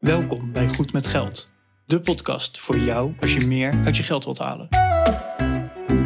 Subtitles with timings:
[0.00, 1.52] Welkom bij Goed met Geld,
[1.86, 4.66] de podcast voor jou als je meer uit je geld wilt halen.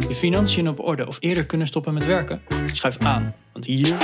[0.07, 2.41] Je financiën op orde of eerder kunnen stoppen met werken?
[2.65, 3.97] Schuif aan, want hier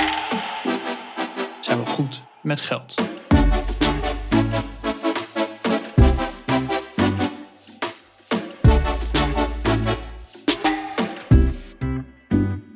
[1.60, 2.94] zijn we goed met geld.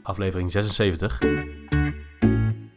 [0.03, 1.19] Aflevering 76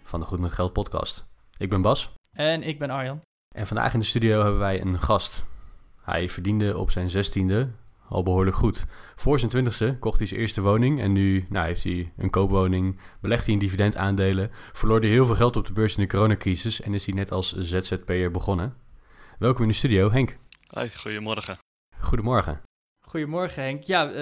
[0.04, 1.26] van de Goed met Geld podcast.
[1.58, 3.22] Ik ben Bas En ik ben Arjan.
[3.60, 5.46] En vandaag in de studio hebben wij een gast.
[6.02, 7.70] Hij verdiende op zijn zestiende
[8.10, 8.86] al behoorlijk goed.
[9.16, 13.00] Voor zijn twintigste kocht hij zijn eerste woning en nu nou, heeft hij een koopwoning,
[13.22, 16.82] belegt hij in dividendaandelen, verloor hij heel veel geld op de beurs in de coronacrisis
[16.82, 18.74] en is hij net als ZZP'er begonnen.
[19.40, 20.38] Welkom in de studio, Henk.
[20.68, 21.58] Hoi, goedemorgen.
[21.98, 22.62] Goedemorgen.
[23.06, 23.84] Goedemorgen Henk.
[23.84, 24.14] Ja, eh,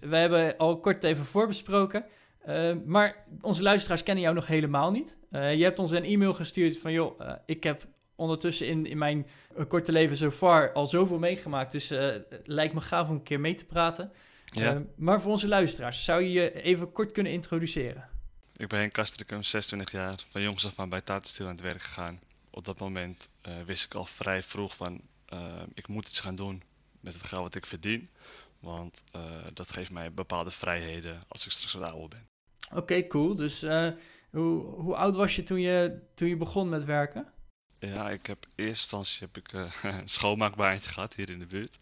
[0.00, 2.04] we hebben al kort even voorbesproken.
[2.40, 5.16] Eh, maar onze luisteraars kennen jou nog helemaal niet.
[5.30, 6.92] Eh, je hebt ons een e-mail gestuurd van...
[6.92, 11.72] joh, ik heb ondertussen in, in mijn eh, korte leven zo far al zoveel meegemaakt...
[11.72, 14.12] dus eh, het lijkt me gaaf om een keer mee te praten.
[14.44, 18.08] Ja, Eh, maar voor onze luisteraars, zou je je even kort kunnen introduceren?
[18.56, 21.60] ik ben Henk Kastrikum, 26 jaar, van jongs af aan bij Tata Steel aan het
[21.60, 22.20] werk gegaan.
[22.50, 23.28] Op dat moment
[23.66, 25.00] wist ik al vrij vroeg van,
[25.74, 26.62] ik moet iets gaan doen
[27.00, 28.10] met het geld wat ik verdien.
[28.60, 29.02] Want
[29.52, 32.26] dat geeft mij bepaalde vrijheden als ik straks wat ouder ben.
[32.78, 33.34] Oké, cool.
[33.34, 33.60] Dus
[34.30, 37.26] hoe, hoe oud was je toen, je toen je begon met werken?
[37.78, 41.46] Ja, ik heb in eerste instantie heb ik, eh, een schoonmaakbaantje gehad hier in de
[41.46, 41.78] buurt.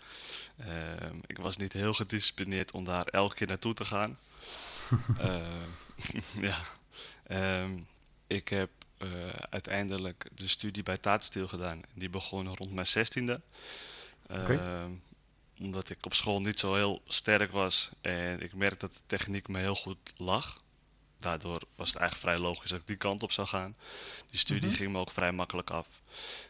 [0.56, 4.18] Ehm, ik was niet heel gedisciplineerd om daar elke keer naartoe te gaan.
[5.18, 5.70] Ehm,
[6.48, 6.58] ja,
[7.26, 7.78] Ehm,
[8.26, 11.80] ik heb eh, uiteindelijk de studie bij Taatstil gedaan.
[11.94, 13.40] Die begon rond mijn zestiende.
[14.26, 14.90] Ehm,
[15.58, 19.48] omdat ik op school niet zo heel sterk was en ik merkte dat de techniek
[19.48, 20.56] me heel goed lag.
[21.25, 23.77] Daardoor was het eigenlijk vrij logisch dat ik die kant op zou gaan.
[24.30, 24.77] Die studie Mhm.
[24.77, 25.86] ging me ook vrij makkelijk af.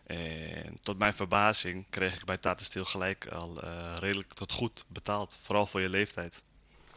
[0.07, 4.85] En tot mijn verbazing kreeg ik bij Tata Steel gelijk al eh, redelijk tot goed
[4.89, 5.39] betaald.
[5.41, 6.43] Vooral voor je leeftijd.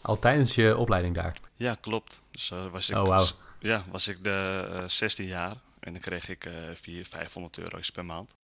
[0.02, 1.34] Al tijdens je opleiding daar.
[1.56, 2.22] Ja, klopt.
[2.32, 3.26] Dus eh, was ik, Oh, wauw.
[3.60, 7.90] ja, was ik de eh 16 jaar en dan kreeg ik eh 400, 500 euro's
[7.90, 8.36] per maand.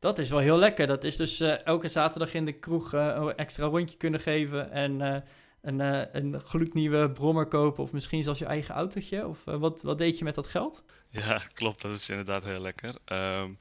[0.00, 0.86] Dat is wel heel lekker.
[0.86, 4.70] Dat is dus eh, elke zaterdag in de kroeg eh, een extra rondje kunnen geven
[4.70, 5.20] en eh,
[5.60, 9.26] een, eh, een gloednieuwe brommer kopen of misschien zelfs je eigen autootje.
[9.26, 10.82] Of eh, wat, wat deed je met dat geld?
[11.08, 11.82] Ja, klopt.
[11.82, 12.94] Dat is inderdaad heel lekker.
[13.04, 13.52] Ehm,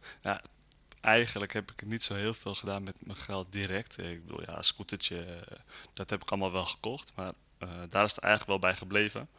[1.01, 3.97] eigenlijk heb ik niet zo heel veel gedaan met mijn geld direct.
[3.97, 5.57] Ik bedoel, ja, een scootertje, eh,
[5.93, 7.11] dat heb ik allemaal wel gekocht.
[7.15, 7.31] Maar
[7.89, 9.29] daar is het eigenlijk wel bij gebleven.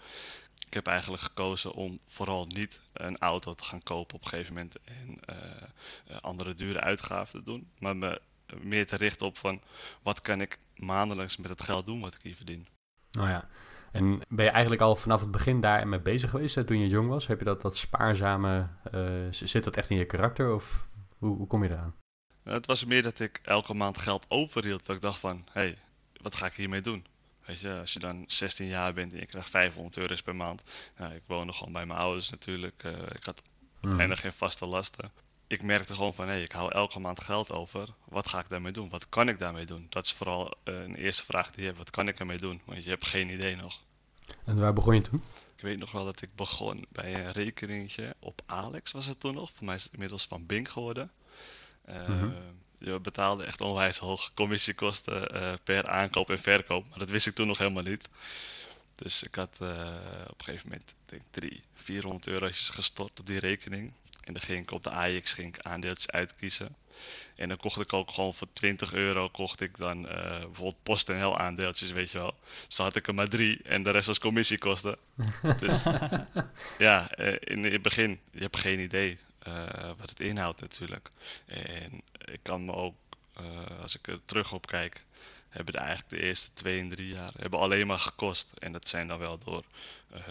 [0.67, 4.55] Ik heb eigenlijk gekozen om vooral niet een auto te gaan kopen op een gegeven
[4.55, 5.21] moment en
[6.21, 7.71] andere dure uitgaven te doen.
[7.79, 8.21] Maar me
[8.63, 9.61] meer te richten op van
[10.03, 12.67] wat kan ik maandelijks met het geld doen wat ik hier verdien.
[13.11, 13.49] Nou ja.
[13.93, 16.89] En ben je eigenlijk al vanaf het begin daar mee bezig geweest hè, toen je
[16.89, 17.27] jong was?
[17.27, 20.89] Heb je dat, dat spaarzame, eh, zit dat echt in je karakter of
[21.19, 21.95] hoe, hoe kom je eraan?
[22.45, 24.87] Nou, Het was meer dat ik elke maand geld overhield.
[24.87, 25.79] Dat ik dacht van, hé, hey,
[26.23, 27.07] wat ga ik hiermee doen?
[27.45, 30.63] Weet je, als je dan 16 jaar bent en je krijgt 500 euro's per maand.
[30.97, 32.83] Nou, ik woonde gewoon bij mijn ouders natuurlijk.
[32.83, 33.43] eh, ik had
[33.81, 33.97] Hmm.
[33.97, 35.13] bijna geen vaste lasten.
[35.49, 37.89] Ik merkte gewoon van, hé, hey, ik hou elke maand geld over.
[38.05, 38.89] Wat ga ik daarmee doen?
[38.89, 39.87] Wat kan ik daarmee doen?
[39.89, 41.79] Dat is vooral eh, een eerste vraag die je hebt.
[41.79, 42.61] Wat kan ik ermee doen?
[42.65, 43.81] Want je hebt geen idee nog.
[44.45, 45.23] En waar begon je toen?
[45.57, 49.35] Ik weet nog wel dat ik begon bij een rekeningetje op Alex was het toen
[49.35, 49.51] nog.
[49.53, 51.11] Voor mij is het inmiddels van Bink geworden.
[51.85, 52.31] Eh, Mhm.
[52.81, 56.89] Je betaalde echt onwijs hoge commissiekosten eh, per aankoop en verkoop.
[56.89, 58.09] Maar dat wist ik toen nog helemaal niet.
[59.03, 59.69] Dus ik had eh,
[60.27, 63.93] op een gegeven moment denk ik, drie, 400 euro's gestort op die rekening.
[64.25, 66.77] En dan ging ik op de AX ging ik aandeeltjes uitkiezen.
[67.37, 71.39] En dan kocht ik ook gewoon voor 20 euro kocht ik dan eh, bijvoorbeeld PostNL
[71.39, 72.35] aandeeltjes, weet je wel.
[72.67, 74.97] Dus dan had ik er maar drie en de rest was commissiekosten.
[75.61, 75.85] Dus
[76.79, 79.19] ja, eh, in het begin, je hebt geen idee
[79.99, 81.11] wat het inhoudt natuurlijk.
[81.47, 82.95] En ik kan me ook,
[83.83, 85.05] als ik er terug op kijk,
[85.49, 88.53] hebben de eigenlijk de eerste twee en drie jaar hebben alleen maar gekost.
[88.59, 89.63] En dat zijn dan wel door
[90.11, 90.23] eh,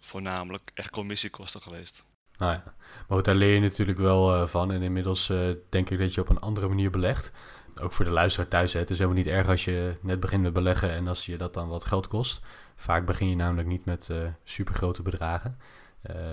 [0.00, 2.04] voornamelijk echt commissiekosten geweest.
[2.36, 4.72] Nou ja, maar goed, daar leer je natuurlijk wel eh, van.
[4.72, 5.38] En inmiddels eh,
[5.68, 7.32] denk ik dat je op een andere manier belegt.
[7.80, 8.78] Ook voor de luisteraar thuis, hè.
[8.78, 11.54] het is helemaal niet erg als je net begint met beleggen en als je dat
[11.54, 12.40] dan wat geld kost.
[12.74, 14.08] Vaak begin je namelijk niet met
[14.44, 15.58] supergrote bedragen.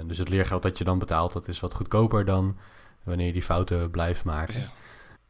[0.06, 2.58] Dus het leergeld dat je dan betaalt, dat is wat goedkoper dan
[3.04, 4.60] wanneer je die fouten blijft maken.
[4.60, 4.72] Ja.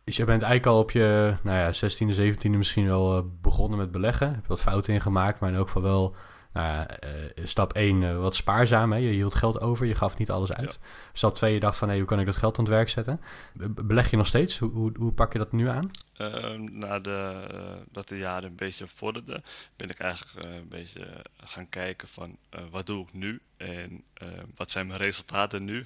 [0.09, 3.77] Dus je bent eigenlijk al op je nou ja, 16e, 17e misschien wel eh, begonnen
[3.79, 4.33] met beleggen.
[4.33, 6.15] Heb wat fouten in gemaakt, maar in elk geval wel
[6.53, 7.09] nou eh,
[7.43, 8.91] stap 1 wat spaarzaam.
[8.91, 8.97] Hè?
[8.97, 10.79] Je hield geld over, je gaf niet alles uit.
[11.13, 13.21] Stap 2, je dacht van hey, hoe kan ik dat geld aan het werk zetten?
[13.53, 14.57] Be- Beleg je nog steeds?
[14.57, 15.91] Hoe, hoe, hoe pak je dat nu aan?
[16.17, 17.59] Ehm, na de, uh,
[17.91, 19.43] dat de jaren een beetje vorderden,
[19.75, 21.07] ben ik eigenlijk uh, een beetje
[21.37, 24.03] gaan kijken van uh, wat doe ik nu en
[24.55, 25.85] wat zijn mijn resultaten nu.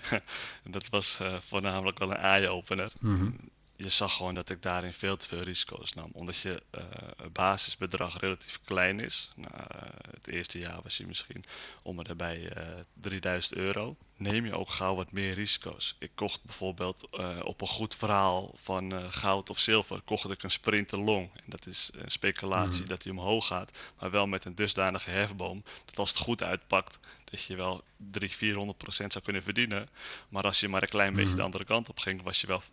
[0.63, 2.91] en dat was voornamelijk wel een eye-opener.
[2.99, 3.35] Mm -hmm
[3.83, 6.09] je zag gewoon dat ik daarin veel te veel risico's nam.
[6.11, 6.83] Omdat je uh,
[7.31, 9.31] basisbedrag relatief klein is.
[9.35, 9.81] Nou, uh,
[10.11, 11.45] het eerste jaar was hij misschien
[11.83, 13.95] om nabij uh, 3000 euro.
[14.23, 15.95] Neem je ook gauw wat meer risico's.
[15.99, 17.09] Ik kocht bijvoorbeeld
[17.43, 21.29] op een goed verhaal van goud of zilver, kocht ik een sprinter long.
[21.35, 22.87] En dat is een speculatie mm.
[22.87, 23.77] dat hij omhoog gaat.
[23.99, 25.63] Maar wel met een dusdanige hefboom.
[25.85, 29.89] Dat als het goed uitpakt, dat je wel 300, 400 procent zou kunnen verdienen.
[30.29, 31.35] Maar als je maar een klein beetje mm.
[31.35, 32.63] de andere kant op ging, was je wel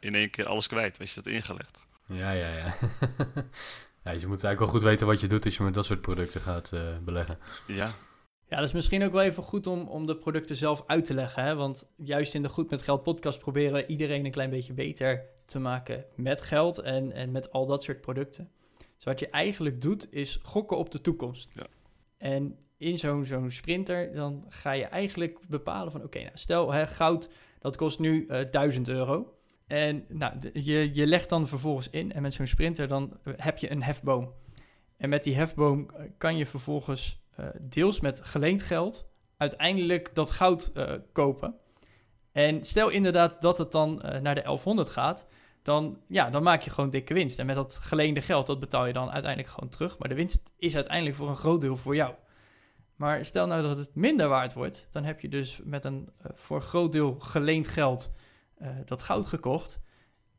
[0.00, 0.96] in één keer alles kwijt.
[0.96, 1.86] Weet je dat ingelegd?
[2.06, 2.76] Ja, ja, ja.
[4.04, 6.00] ja je moet eigenlijk wel goed weten wat je doet als je met dat soort
[6.00, 6.70] producten gaat
[7.04, 7.38] beleggen.
[7.66, 7.94] Ja.
[8.48, 11.14] Ja, dat is misschien ook wel even goed om, om de producten zelf uit te
[11.14, 11.44] leggen.
[11.44, 11.54] Hè?
[11.54, 15.24] Want juist in de Goed met Geld podcast proberen we iedereen een klein beetje beter
[15.44, 18.50] te maken met geld en, en met al dat soort producten.
[18.96, 21.50] Dus wat je eigenlijk doet, is gokken op de toekomst.
[21.54, 21.66] Ja.
[22.18, 26.02] En in zo'n zo'n sprinter, dan ga je eigenlijk bepalen van...
[26.02, 29.34] oké, nou, stel hè, goud, dat kost nu uh, eh, 1000 euro.
[29.66, 33.70] En nou, je, je legt dan vervolgens in en met zo'n sprinter dan heb je
[33.70, 34.32] een hefboom.
[34.96, 40.30] En met die hefboom eh, kan je vervolgens uh, deels met geleend geld uiteindelijk dat
[40.30, 41.54] goud uh, kopen.
[42.32, 45.26] En stel inderdaad dat het dan uh, naar de 1100 gaat,
[45.62, 47.38] dan, ja, dan maak je gewoon dikke winst.
[47.38, 49.98] En met dat geleende geld, dat betaal je dan uiteindelijk gewoon terug.
[49.98, 52.14] Maar de winst is uiteindelijk voor een groot deel voor jou.
[52.96, 56.56] Maar stel nou dat het minder waard wordt, dan heb je dus met een voor
[56.56, 58.12] een groot deel geleend geld
[58.84, 59.80] dat goud gekocht.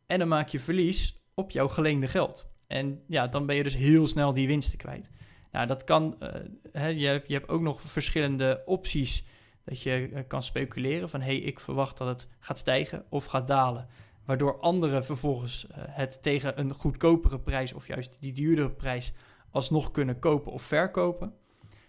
[0.06, 2.48] En dan maak je verlies op jouw geleende geld.
[2.68, 5.10] En ja, dan ben je dus heel snel die winsten kwijt.
[5.52, 6.16] Nou, dat kan.
[6.20, 6.30] Uh,
[6.72, 9.26] hè, je, hebt, je hebt ook nog verschillende opties
[9.64, 13.26] dat je uh, kan speculeren van hé, hey, ik verwacht dat het gaat stijgen of
[13.26, 13.88] gaat dalen.
[14.26, 19.14] Waardoor anderen vervolgens het tegen een goedkopere prijs of juist die duurdere prijs
[19.52, 21.34] alsnog kunnen kopen of verkopen.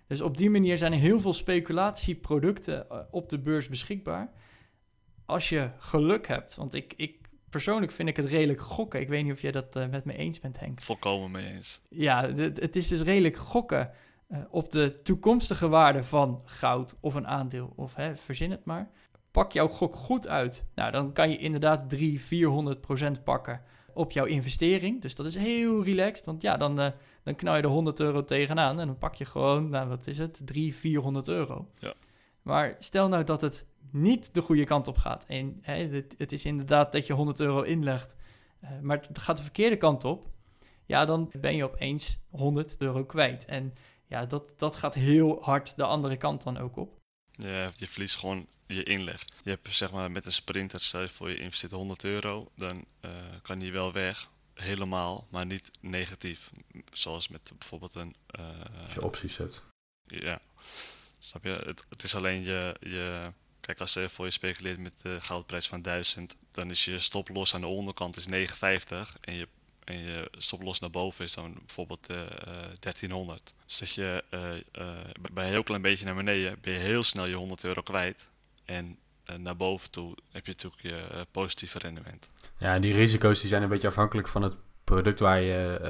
[0.06, 4.32] Dus op die manier zijn er heel veel speculatieproducten op de beurs beschikbaar
[5.28, 9.00] als je geluk hebt, want ik, ik persoonlijk vind ik het redelijk gokken.
[9.00, 10.80] Ik weet niet of jij dat uh, met me eens bent, Henk.
[10.80, 11.80] Volkomen mee eens.
[11.88, 13.90] Ja, het is dus redelijk gokken
[14.28, 17.72] uh, op de toekomstige waarde van goud of een aandeel.
[17.76, 18.90] Of hè, verzin het maar.
[19.30, 20.64] Pak jouw gok goed uit.
[20.74, 23.62] Nou, dan kan je inderdaad 300, 400 procent pakken
[23.92, 25.02] op jouw investering.
[25.02, 26.26] Dus dat is heel relaxed.
[26.26, 26.86] Want ja, dan, uh,
[27.22, 28.80] dan knal je er 100 euro tegenaan.
[28.80, 31.68] En dan pak je gewoon, nou wat is het, 300, 400 euro.
[31.78, 31.94] Ja.
[32.42, 35.24] Maar stel nou dat het niet de goede kant op gaat.
[35.26, 38.16] En hè, het, het, is inderdaad dat je 100 euro inlegt,
[38.64, 40.28] uh, maar het gaat de verkeerde kant op.
[40.86, 43.44] Ja, dan ben je opeens 100 euro kwijt.
[43.44, 43.74] En
[44.06, 46.96] ja, dat, dat gaat heel hard de andere kant dan ook op.
[47.30, 49.24] Ja, je verliest gewoon je inleg.
[49.42, 52.84] Je hebt zeg maar met een sprinter, stel je voor je investeert 100 euro, dan
[53.00, 53.10] uh,
[53.42, 56.50] kan die wel weg, helemaal, maar niet negatief.
[56.92, 58.16] Zoals met bijvoorbeeld een...
[58.38, 59.64] Uh, Als je opties hebt.
[60.04, 60.40] Ja,
[61.18, 61.50] snap je?
[61.50, 63.32] Het, het is alleen je, je
[63.68, 67.54] Kijk, als je voor je speculeert met de goudprijs van 1000, dan is je stoploss
[67.54, 69.48] aan de onderkant is 950 en je,
[69.84, 72.26] en je stoploss naar boven is dan bijvoorbeeld uh, uh,
[72.80, 73.54] 1300.
[73.66, 74.24] Dus dat je
[75.32, 78.26] bij een heel klein beetje naar beneden ben je heel snel je 100 euro kwijt.
[78.64, 78.98] En
[79.36, 82.28] naar boven toe heb je natuurlijk je positieve rendement.
[82.58, 84.54] Ja, die risico's die zijn een beetje afhankelijk van het
[84.90, 85.80] product waar je,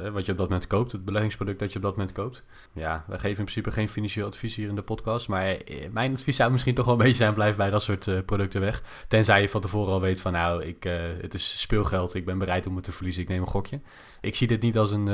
[0.00, 2.44] uh, wat je op dat moment koopt, het beleggingsproduct dat je op dat moment koopt.
[2.72, 6.12] Ja, we geven in principe geen financieel advies hier in de podcast, maar eh, mijn
[6.12, 9.04] advies zou misschien toch wel een beetje zijn, blijf bij dat soort producten weg.
[9.08, 10.82] Tenzij je van tevoren al weet van, nou, ik,
[11.20, 13.80] het is speelgeld, ik ben bereid om het te verliezen, ik neem een gokje.
[14.20, 15.08] Ik zie dit niet als een,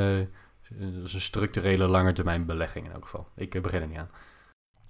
[1.02, 3.28] als een structurele langetermijn belegging in elk geval.
[3.36, 4.10] Ik begin er niet aan.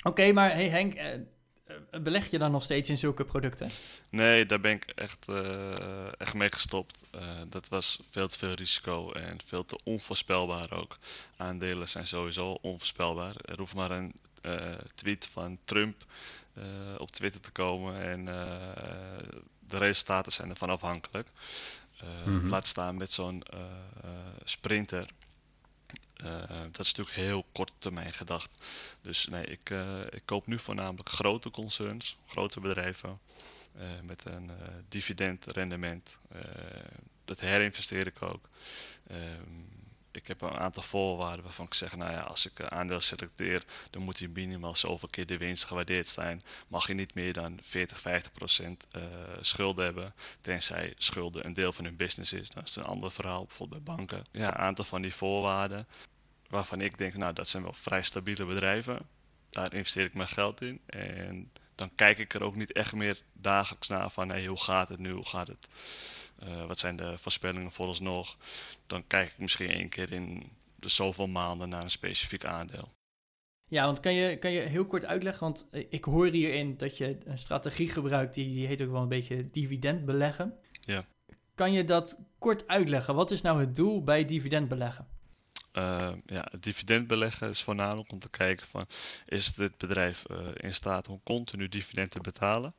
[0.02, 1.19] Oké, maar hey Henk, eh,
[2.02, 3.71] beleg je dan nog steeds in zulke producten?
[4.11, 7.05] Nee, daar ben ik echt, uh, echt mee gestopt.
[7.14, 10.99] Uh, dat was veel te veel risico en veel te onvoorspelbaar ook.
[11.37, 13.35] Aandelen zijn sowieso onvoorspelbaar.
[13.45, 14.14] Er hoeft maar een
[14.47, 16.05] uh, tweet van Trump
[16.99, 18.25] op Twitter te komen en
[19.69, 21.29] de resultaten zijn ervan afhankelijk.
[22.25, 22.49] Mm -hmm.
[22.49, 23.43] Laat staan met zo'n
[24.45, 25.07] sprinter
[26.71, 28.61] dat is natuurlijk heel kort termijn gedacht.
[29.00, 33.21] Dus nee, ik, uh, ik koop nu voornamelijk grote concerns, grote bedrijven
[34.02, 34.50] met een
[34.88, 36.19] dividendrendement.
[37.25, 38.49] dat herinvesteer ik ook.
[39.07, 39.62] Ehm,
[40.11, 44.02] ik heb een aantal voorwaarden waarvan ik zeg, nou ja, als ik aandeel selecteer, dan
[44.02, 46.43] moet die minimaal zoveel keer de winst gewaardeerd zijn.
[46.69, 48.87] Mag je niet meer dan 40, 50 procent
[49.41, 52.50] schulden hebben, tenzij schulden een deel van hun business is.
[52.50, 54.25] Dat is een ander verhaal, bijvoorbeeld bij banken.
[54.31, 55.87] Ja, een aantal van die voorwaarden
[56.53, 59.09] waarvan ik denk, nou dat zijn wel vrij stabiele bedrijven.
[59.51, 60.81] Daar investeer ik mijn geld in.
[60.87, 64.89] En dan kijk ik er ook niet echt meer dagelijks naar van hey, hoe gaat
[64.89, 65.69] het nu, hoe gaat het
[66.39, 68.37] eh, wat zijn de voorspellingen vooralsnog,
[68.87, 72.93] dan kijk ik misschien één keer in de zoveel maanden naar een specifiek aandeel.
[73.69, 77.19] Ja, want kan je, kan je heel kort uitleggen, want ik hoor hierin dat je
[77.25, 80.59] een strategie gebruikt, die, die heet ook wel een beetje dividend beleggen.
[80.81, 81.05] Ja.
[81.55, 83.15] Kan je dat kort uitleggen?
[83.15, 85.07] Wat is nou het doel bij dividend beleggen?
[85.73, 88.87] Uh, ja, dividend beleggen is voornamelijk om te kijken van
[89.26, 92.75] is dit bedrijf uh, in staat om continu dividend te betalen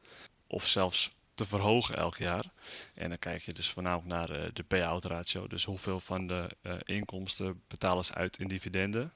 [0.47, 2.45] of zelfs te verhogen elk jaar.
[2.93, 6.49] En dan kijk je dus voornamelijk naar uh, de payout ratio, dus hoeveel van de
[6.83, 9.13] inkomsten betalen ze uit in dividenden.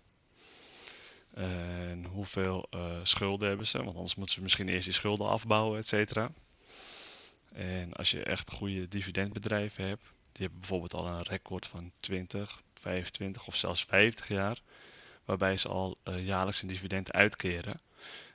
[1.33, 2.69] En hoeveel
[3.03, 6.31] schulden hebben ze, want anders moeten ze misschien eerst die schulden afbouwen, et cetera.
[7.53, 10.03] En als je echt goede dividendbedrijven hebt,
[10.37, 14.61] die hebben bijvoorbeeld al een record van 20, 25 of zelfs 50 jaar,
[15.25, 17.81] waarbij ze al uh, jaarlijks een dividend uitkeren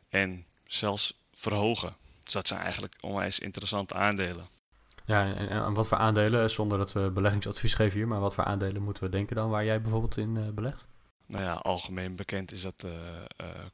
[0.09, 1.97] en zelfs verhogen.
[2.25, 4.49] Dus dat zijn eigenlijk onwijs interessante aandelen.
[5.05, 8.45] Ja, en, en wat voor aandelen, zonder dat we beleggingsadvies geven hier, maar wat voor
[8.45, 10.87] aandelen moeten we denken dan waar jij bijvoorbeeld in uh, belegt?
[11.27, 12.93] Nou ja, algemeen bekend is dat uh,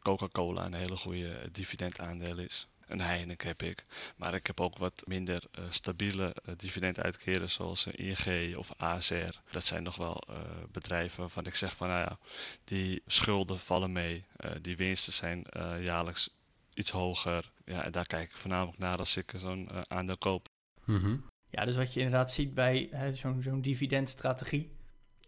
[0.03, 3.85] Coca-Cola een hele goede dividendaandeel is een Heineken heb ik.
[4.17, 9.41] Maar ik heb ook wat minder uh, stabiele uh, dividenduitkeren zoals een ING of ASR.
[9.51, 10.37] Dat zijn nog wel uh,
[10.73, 12.19] bedrijven waarvan ik zeg van nou ja,
[12.65, 14.25] die schulden vallen mee.
[14.63, 15.45] die winsten zijn
[15.81, 16.31] jaarlijks
[16.75, 17.51] iets hoger.
[17.65, 20.49] Ja, en daar kijk ik voornamelijk naar als ik zo'n aandeel koop.
[20.85, 21.25] Mm -hmm.
[21.51, 24.79] Ja, dus wat je inderdaad ziet bij zo'n zo'n dividendstrategie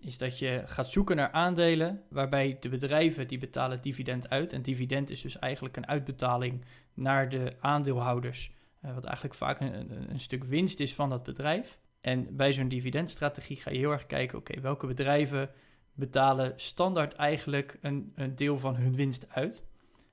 [0.01, 4.53] is dat je gaat zoeken naar aandelen waarbij de bedrijven die betalen dividend uit.
[4.53, 6.65] En dividend is dus eigenlijk een uitbetaling
[7.01, 8.53] naar de aandeelhouders,
[8.85, 11.79] uh, wat eigenlijk vaak een, een, stuk winst is van dat bedrijf.
[12.01, 15.51] En bij zo'n dividendstrategie ga je heel erg kijken, oké, welke bedrijven
[15.93, 19.63] betalen standaard eigenlijk een, een deel van hun winst uit.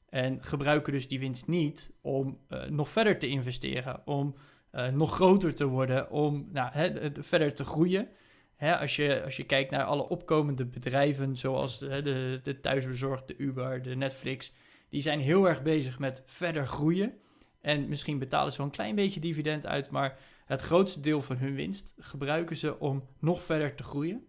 [0.10, 4.36] En gebruiken dus die winst niet om uh, nog verder te investeren, om
[4.72, 6.72] uh, nog groter te worden, om nou,
[7.20, 8.08] verder te groeien.
[8.60, 13.36] Als, je, als je kijkt naar alle opkomende bedrijven, zoals de, de, de thuisbezorg, de
[13.38, 14.54] Uber, de Netflix,
[14.90, 17.14] die zijn heel erg bezig met verder groeien.
[17.62, 21.38] En misschien betalen ze wel een klein beetje dividend uit, maar het grootste deel van
[21.38, 24.26] hun winst gebruiken ze om nog verder te groeien.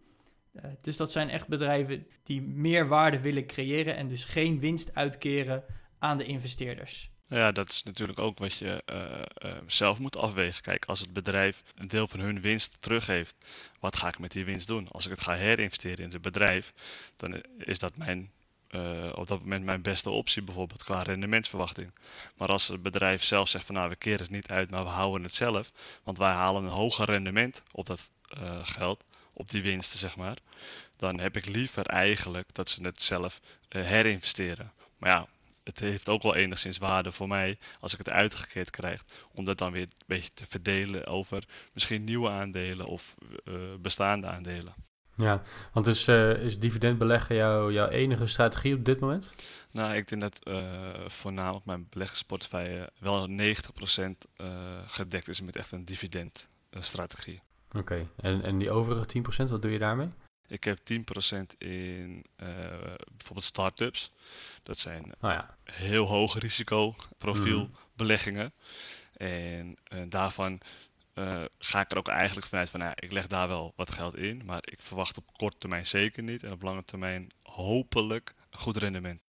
[0.53, 4.95] Uh, dus dat zijn echt bedrijven die meer waarde willen creëren en dus geen winst
[4.95, 5.65] uitkeren
[5.99, 7.11] aan de investeerders.
[7.29, 10.63] Ja, dat is natuurlijk ook wat je uh, uh, zelf moet afwegen.
[10.63, 13.37] Kijk, als het bedrijf een deel van hun winst teruggeeft,
[13.81, 14.89] wat ga ik met die winst doen?
[14.89, 16.73] Als ik het ga herinvesteren in het bedrijf,
[17.17, 18.31] dan is dat mijn,
[18.71, 21.93] uh, op dat moment mijn beste optie bijvoorbeeld qua rendementsverwachting.
[22.37, 24.91] Maar als het bedrijf zelf zegt van nou we keren het niet uit, maar we
[24.91, 25.73] houden het zelf,
[26.03, 28.11] want wij halen een hoger rendement op dat
[28.63, 30.37] geld, op die winsten zeg maar,
[30.97, 34.73] dan heb ik liever eigenlijk dat ze het zelf herinvesteren.
[34.97, 35.27] Maar ja,
[35.65, 39.05] het heeft ook wel enigszins waarde voor mij als ik het uitgekeerd krijg.
[39.33, 43.15] Om dat dan weer een beetje te verdelen over misschien nieuwe aandelen of
[43.81, 44.75] bestaande aandelen.
[45.19, 49.35] Ja, want is, uh, is dividend beleggen jouw, enige strategie op dit moment?
[49.71, 50.63] Nou, ik denk dat uh,
[51.07, 53.33] voornamelijk mijn beleggingsportefeuille wel 90%
[54.87, 57.41] gedekt is met echt een dividendstrategie.
[57.77, 59.07] Oké, en, en die overige
[59.47, 60.09] 10%, wat doe je daarmee?
[60.49, 60.85] Ik heb 10%
[61.59, 62.49] in uh,
[63.17, 64.13] bijvoorbeeld startups.
[64.63, 65.57] Dat zijn oh ja.
[65.65, 67.75] heel hoog risico profiel mm.
[67.97, 68.53] beleggingen.
[69.17, 70.61] En uh, daarvan
[71.19, 74.17] uh, ga ik er ook eigenlijk vanuit van, nou, ik leg daar wel wat geld
[74.17, 74.43] in.
[74.45, 76.43] Maar ik verwacht op korte termijn zeker niet.
[76.43, 79.21] En op lange termijn hopelijk een goed rendement.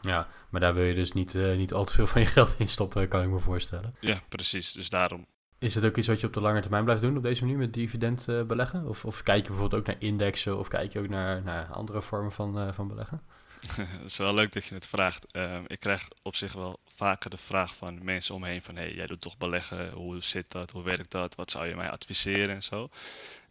[0.00, 2.68] Ja, maar daar wil je dus niet, niet al te veel van je geld in
[2.68, 3.94] stoppen, kan ik me voorstellen.
[4.00, 4.72] Ja, precies.
[4.72, 5.26] Dus daarom
[5.58, 7.58] is het ook iets wat je op de lange termijn blijft doen op deze manier
[7.58, 8.86] met dividend uh, beleggen?
[8.86, 12.02] Of, of kijk je bijvoorbeeld ook naar indexen of kijk je ook naar, naar andere
[12.02, 13.22] vormen van, van beleggen?
[13.76, 15.36] Het is wel leuk dat je het vraagt.
[15.36, 19.06] Uh, ik krijg op zich wel vaker de vraag van mensen omheen van hey, jij
[19.06, 22.62] doet toch beleggen, hoe zit dat, hoe werkt dat, wat zou je mij adviseren en
[22.62, 22.90] zo.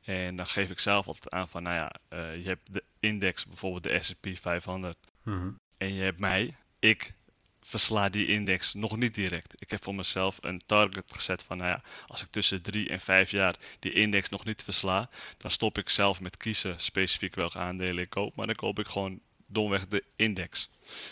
[0.03, 1.91] En dan geef ik zelf altijd aan van nou ja,
[2.33, 5.59] je hebt de index, bijvoorbeeld de S&P 500 mm -hmm.
[5.77, 7.13] en je hebt mij, ik
[7.67, 9.61] versla die index nog niet direct.
[9.61, 12.99] Ik heb voor mezelf een target gezet van, nou ja, als ik tussen drie en
[12.99, 17.57] vijf jaar die index nog niet versla, dan stop ik zelf met kiezen specifiek welke
[17.57, 20.69] aandelen ik koop, maar dan koop ik gewoon domweg de index.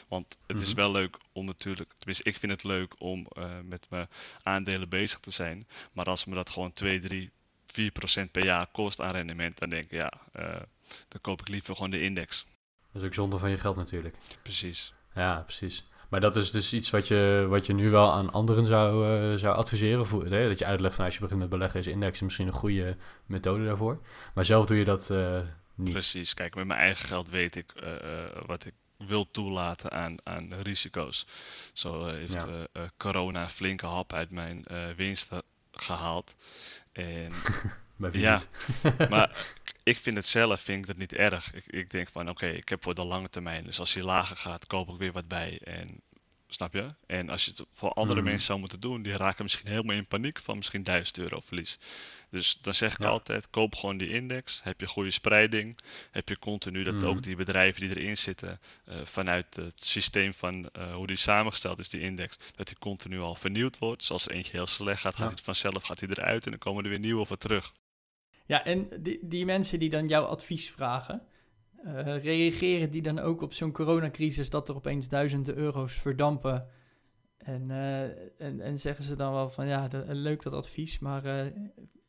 [0.08, 3.88] Want het is wel leuk om natuurlijk, tenminste ik vind het leuk om uh, met
[3.90, 4.08] mijn
[4.44, 7.32] aandelen bezig te zijn, maar als me dat gewoon 2, 3,
[7.68, 10.56] 4 procent per jaar kost aan rendement, dan denk ik ja, uh,
[11.08, 12.46] dan koop ik liever gewoon de index.
[12.92, 14.16] Dat is ook zonde van je geld natuurlijk.
[14.42, 14.94] Precies.
[15.16, 15.88] Ja, precies.
[16.10, 19.38] Maar dat is dus iets wat je, wat je nu wel aan anderen zou, uh,
[19.38, 20.06] zou adviseren.
[20.06, 20.48] Voor, hè?
[20.48, 23.66] Dat je uitlegt van als je begint met beleggen is index misschien een goede methode
[23.66, 24.02] daarvoor.
[24.34, 25.40] Maar zelf doe je dat uh,
[25.76, 25.94] niet.
[25.94, 26.34] Precies.
[26.34, 27.92] Kijk, met mijn eigen geld weet ik uh,
[28.46, 31.28] wat ik wil toelaten aan, aan risico's.
[31.74, 32.68] Zo heeft ja.
[32.98, 34.66] corona een flinke hap uit mijn
[34.96, 36.36] winsten gehaald.
[36.92, 37.32] En
[38.12, 38.42] Ja.
[39.10, 39.54] Maar
[39.84, 41.54] ik vind het zelf vind ik dat niet erg.
[41.54, 43.64] Ik, ik denk van oké, ik heb voor de lange termijn.
[43.64, 45.60] Dus als hij lager gaat, koop ik weer wat bij.
[45.64, 46.02] En
[46.48, 46.94] snap je?
[47.06, 48.30] En als je het voor andere Mhm.
[48.30, 51.80] mensen zou moeten doen, die raken misschien helemaal in paniek van misschien 1000 euro verlies.
[52.30, 53.08] Dus dan zeg ik Ja.
[53.10, 54.60] altijd, koop gewoon die index.
[54.64, 55.78] Heb je goede spreiding.
[56.12, 57.06] Heb je continu dat Mhm.
[57.06, 61.80] ook die bedrijven die erin zitten, eh, vanuit het systeem van eh, hoe die samengesteld
[61.80, 64.00] is, die index, dat die continu al vernieuwd wordt.
[64.00, 66.60] Dus als er eentje heel slecht gaat, gaat hij vanzelf gaat hij eruit en dan
[66.60, 67.74] komen er weer nieuwe voor terug.
[68.46, 71.28] Ja, en die, die mensen die dan jouw advies vragen,
[71.86, 76.68] eh, reageren die dan ook op zo'n coronacrisis dat er opeens duizenden euro's verdampen?
[77.38, 78.04] En, eh,
[78.48, 81.46] en, en zeggen ze dan wel van ja, de- leuk dat advies, maar eh,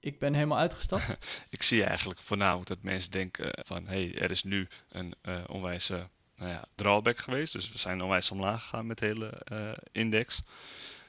[0.01, 1.19] ik ben helemaal uitgestapt.
[1.51, 5.45] ik zie eigenlijk voornamelijk dat mensen denken van hé, hey, er is nu een eh
[5.47, 7.53] onwijze nou ja, drawback geweest.
[7.53, 10.43] Dus we zijn onwijs omlaag gegaan met de hele eh, index.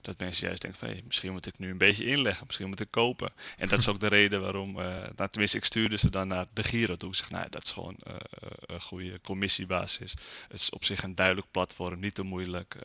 [0.08, 2.92] Dat mensen juist denken van misschien moet ik nu een beetje inleggen, misschien moet ik
[2.92, 3.32] kopen.
[3.58, 6.64] En dat is ook de reden waarom, nou, tenminste ik stuurde ze dan naar de
[6.64, 7.10] Giro toe.
[7.10, 8.20] Ik zeg nou, dat is gewoon eh, eh,
[8.66, 10.12] een goede commissiebasis.
[10.48, 12.76] Het is op zich een duidelijk platform, niet te moeilijk.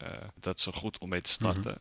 [0.41, 1.77] dat is zo goed om mee te starten.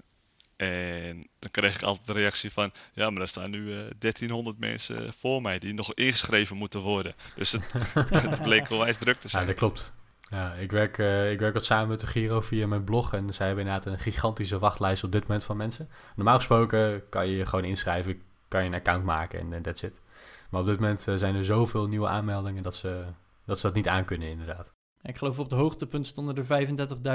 [0.55, 4.60] En dan kreeg ik altijd de reactie van, ja, maar er staan nu eh 1300
[4.60, 7.15] mensen voor mij die nog ingeschreven moeten worden.
[7.36, 7.63] Dus het,
[8.29, 9.45] het bleek onwijs druk te Ja, zijn.
[9.45, 9.93] dat klopt.
[10.31, 13.13] Ja, ik, werk, eh, ik werk wat samen met de Giro via mijn blog.
[13.13, 15.89] En zij hebben inderdaad een gigantische wachtlijst op dit moment van mensen.
[16.15, 19.81] Normaal gesproken kan je je gewoon inschrijven, kan je een account maken en eh, that's
[19.81, 20.01] it.
[20.50, 23.03] Maar op dit moment eh, zijn er zoveel nieuwe aanmeldingen dat ze,
[23.45, 24.73] dat ze dat niet aankunnen inderdaad.
[25.03, 26.67] Ik geloof op het hoogtepunt stonden er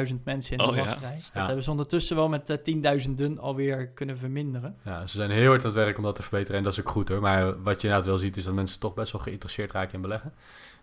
[0.09, 0.85] 35.000 mensen in de Oh ja.
[0.85, 1.15] wachtrij.
[1.15, 1.45] Dat Ja.
[1.47, 4.77] hebben ze ondertussen wel met eh, 10.000 alweer kunnen verminderen.
[4.85, 6.81] Ja, ze zijn heel hard aan het werk om dat te verbeteren en dat is
[6.81, 7.21] ook goed hoor.
[7.21, 10.01] Maar wat je inderdaad wel ziet is dat mensen toch best wel geïnteresseerd raken in
[10.01, 10.33] beleggen.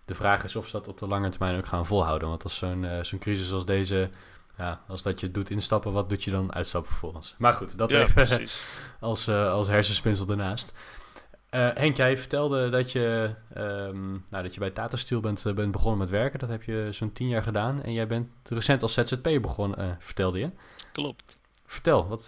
[0.05, 2.27] De vraag is of ze dat op de lange termijn ook gaan volhouden.
[2.27, 4.09] Want als zo'n eh, zo'n crisis als deze,
[4.57, 7.35] ja, als dat je doet instappen, wat doet je dan uitstappen vervolgens?
[7.37, 8.47] Maar goed, dat ja, even
[8.99, 10.73] als, eh, als hersenspinsel ernaast.
[11.49, 15.71] Eh, Henk, jij vertelde dat je, ehm, nou, dat je bij Tata Steel bent, bent
[15.71, 16.39] begonnen met werken.
[16.39, 17.83] Dat heb je zo'n tien jaar gedaan.
[17.83, 20.51] En jij bent recent als ZZP begonnen, vertelde je.
[20.91, 21.37] Klopt.
[21.65, 22.25] Vertel, wat,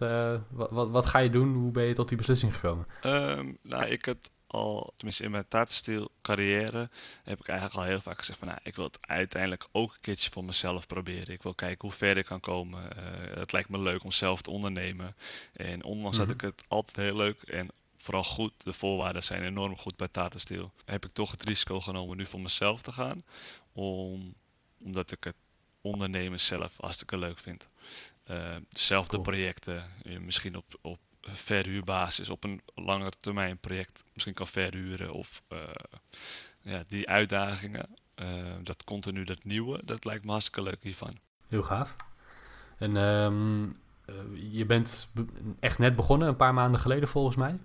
[0.50, 1.54] wat, wat, wat ga je doen?
[1.54, 2.86] Hoe ben je tot die beslissing gekomen?
[3.02, 4.18] Ehm, nou, ik heb
[4.56, 6.90] al, tenminste in mijn Tata carrière,
[7.24, 10.02] heb ik eigenlijk al heel vaak gezegd van, nou, ik wil het uiteindelijk ook een
[10.02, 11.34] keertje voor mezelf proberen.
[11.34, 12.98] Ik wil kijken hoe ver ik kan komen.
[12.98, 15.16] Eh, het lijkt me leuk om zelf te ondernemen.
[15.54, 16.26] En ondanks Mhm.
[16.26, 20.08] dat ik het altijd heel leuk en vooral goed, de voorwaarden zijn enorm goed bij
[20.08, 23.24] Tata Steel, heb ik toch het risico genomen nu voor mezelf te gaan.
[23.74, 24.34] Om,
[24.84, 25.36] omdat ik het
[25.82, 27.68] ondernemen zelf hartstikke leuk vind.
[28.24, 29.22] Eh, dezelfde Cool.
[29.24, 31.00] projecten, eh, misschien op, op
[31.34, 35.14] verhuurbasis, op een langere termijn project misschien kan verhuren.
[35.14, 35.60] Of eh,
[36.62, 38.28] ja, die uitdagingen, eh,
[38.64, 41.14] dat continu dat nieuwe, dat lijkt me hartstikke leuk hiervan.
[41.48, 41.96] Heel gaaf.
[42.78, 43.64] En ehm,
[44.06, 44.16] eh,
[44.52, 45.26] je bent be-
[45.60, 47.56] echt net begonnen, een paar maanden geleden volgens mij.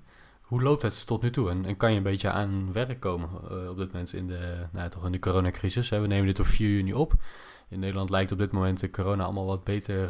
[0.40, 1.50] Hoe loopt het tot nu toe?
[1.50, 3.28] En, kan je een beetje aan werk komen
[3.70, 5.88] op dit moment in de, nou, toch in de coronacrisis?
[5.88, 7.14] We nemen dit op 4 juni op.
[7.68, 10.08] In Nederland lijkt op dit moment de corona allemaal wat beter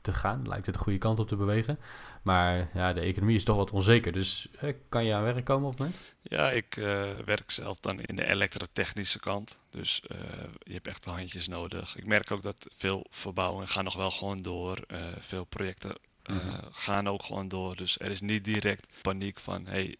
[0.00, 0.48] te gaan.
[0.48, 1.78] Lijkt het de goede kant op te bewegen.
[2.22, 4.12] Maar ja, de economie is toch wat onzeker.
[4.12, 5.98] Dus eh, kan je aan werk komen op het moment?
[6.22, 9.58] Ja, ik eh, werk zelf dan in de elektrotechnische kant.
[9.70, 10.18] Dus eh,
[10.62, 11.96] je hebt echt handjes nodig.
[11.96, 14.78] Ik merk ook dat veel verbouwingen gaan nog wel gewoon door.
[15.18, 16.58] Veel projecten Mhm.
[16.70, 17.76] gaan ook gewoon door.
[17.76, 19.96] Dus er is niet direct paniek van hey,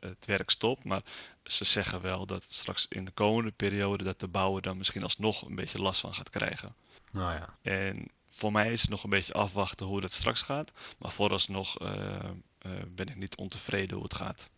[0.00, 0.84] het werk stopt.
[0.84, 1.02] Maar
[1.44, 5.42] ze zeggen wel dat straks in de komende periode dat de bouwer dan misschien alsnog
[5.42, 6.74] een beetje last van gaat krijgen.
[7.12, 10.72] Nou ja, En voor mij is het nog een beetje afwachten hoe dat straks gaat.
[10.98, 12.14] Maar vooralsnog eh,
[12.58, 14.50] eh, ben ik niet ontevreden hoe het gaat.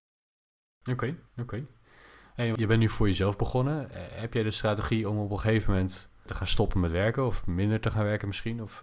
[0.91, 1.67] Oké, oké.
[2.37, 3.91] Je bent nu voor jezelf begonnen.
[3.91, 7.27] Eh, heb jij de strategie om op een gegeven moment te gaan stoppen met werken?
[7.27, 8.63] Of minder te gaan werken misschien?
[8.63, 8.81] Of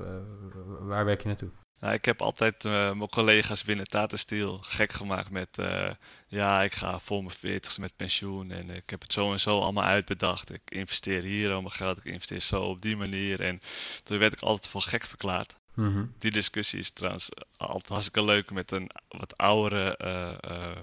[0.80, 1.52] waar werk je naartoe?
[1.80, 5.58] Nou, ik heb altijd eh, mijn collega's binnen Tata Steel gek gemaakt met...
[5.58, 5.90] eh,
[6.28, 9.60] ja, ik ga voor mijn veertigste met pensioen en ik heb het zo en zo
[9.60, 10.54] allemaal uitbedacht.
[10.54, 13.42] Ik investeer hier al mijn geld, ik investeer zo op die manier.
[13.42, 13.62] En
[14.04, 15.56] toen werd ik altijd voor gek verklaard.
[15.74, 16.06] Mhm.
[16.18, 20.78] Die discussie is trouwens altijd hartstikke leuk met een wat oudere, eh,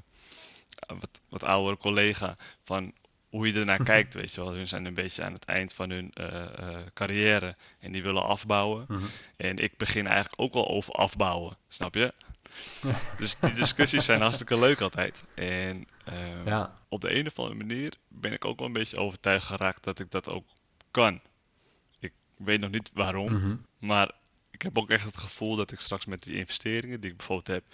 [0.87, 2.37] wat, wat oudere collega.
[2.65, 2.93] Van
[3.31, 4.53] hoe je ernaar kijkt, weet je wel.
[4.53, 8.23] Hun zijn een beetje aan het eind van hun eh, eh, carrière en die willen
[8.23, 8.85] afbouwen.
[8.89, 9.05] Mhm.
[9.37, 12.13] En ik begin eigenlijk ook al over afbouwen, snap je?
[13.19, 15.23] Dus die discussies zijn hartstikke leuk altijd.
[15.35, 18.97] En eh, Ja, op de een of andere manier ben ik ook wel een beetje
[18.97, 20.47] overtuigd geraakt dat ik dat ook
[20.91, 21.21] kan.
[21.99, 23.57] Ik weet nog niet waarom, mhm.
[23.79, 24.11] maar
[24.51, 27.49] ik heb ook echt het gevoel dat ik straks met die investeringen die ik bijvoorbeeld
[27.49, 27.65] heb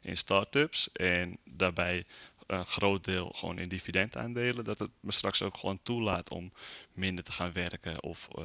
[0.00, 2.04] in start-ups en daarbij
[2.52, 6.52] een groot deel gewoon in dividendaandelen, dat het me straks ook gewoon toelaat om
[6.92, 8.44] minder te gaan werken of eh,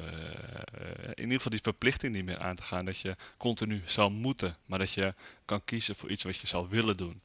[1.14, 4.56] in ieder geval die verplichting niet meer aan te gaan dat je continu zou moeten,
[4.66, 7.20] maar dat je kan kiezen voor iets wat je zou willen doen.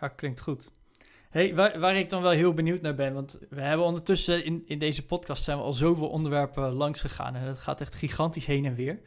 [0.00, 0.70] Ja, klinkt goed.
[1.30, 4.62] Hey, waar, waar ik dan wel heel benieuwd naar ben, want we hebben ondertussen in,
[4.66, 8.46] in deze podcast zijn we al zoveel onderwerpen langs gegaan en het gaat echt gigantisch
[8.46, 9.00] heen en weer.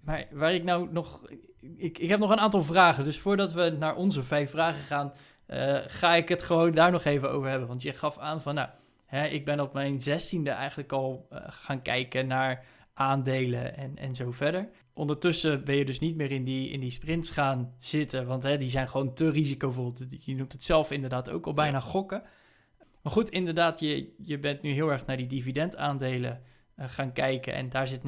[0.00, 1.20] Maar waar ik nou nog,
[1.76, 5.12] ik, ik heb nog een aantal vragen, dus voordat we naar onze vijf vragen gaan,
[5.52, 7.68] uh, ga ik het gewoon daar nog even over hebben.
[7.68, 8.68] Want je gaf aan van, nou,
[9.06, 14.14] hè, ik ben op mijn zestiende eigenlijk al uh, gaan kijken naar aandelen en, en
[14.14, 14.68] zo verder.
[14.94, 18.58] Ondertussen ben je dus niet meer in die, in die sprints gaan zitten, want hè,
[18.58, 19.94] die zijn gewoon te risicovol.
[20.08, 22.22] Je noemt het zelf inderdaad ook al bijna gokken.
[23.02, 26.42] Maar goed, inderdaad, je, je bent nu heel erg naar die dividendaandelen
[26.76, 28.02] uh, gaan kijken en daar zit 90%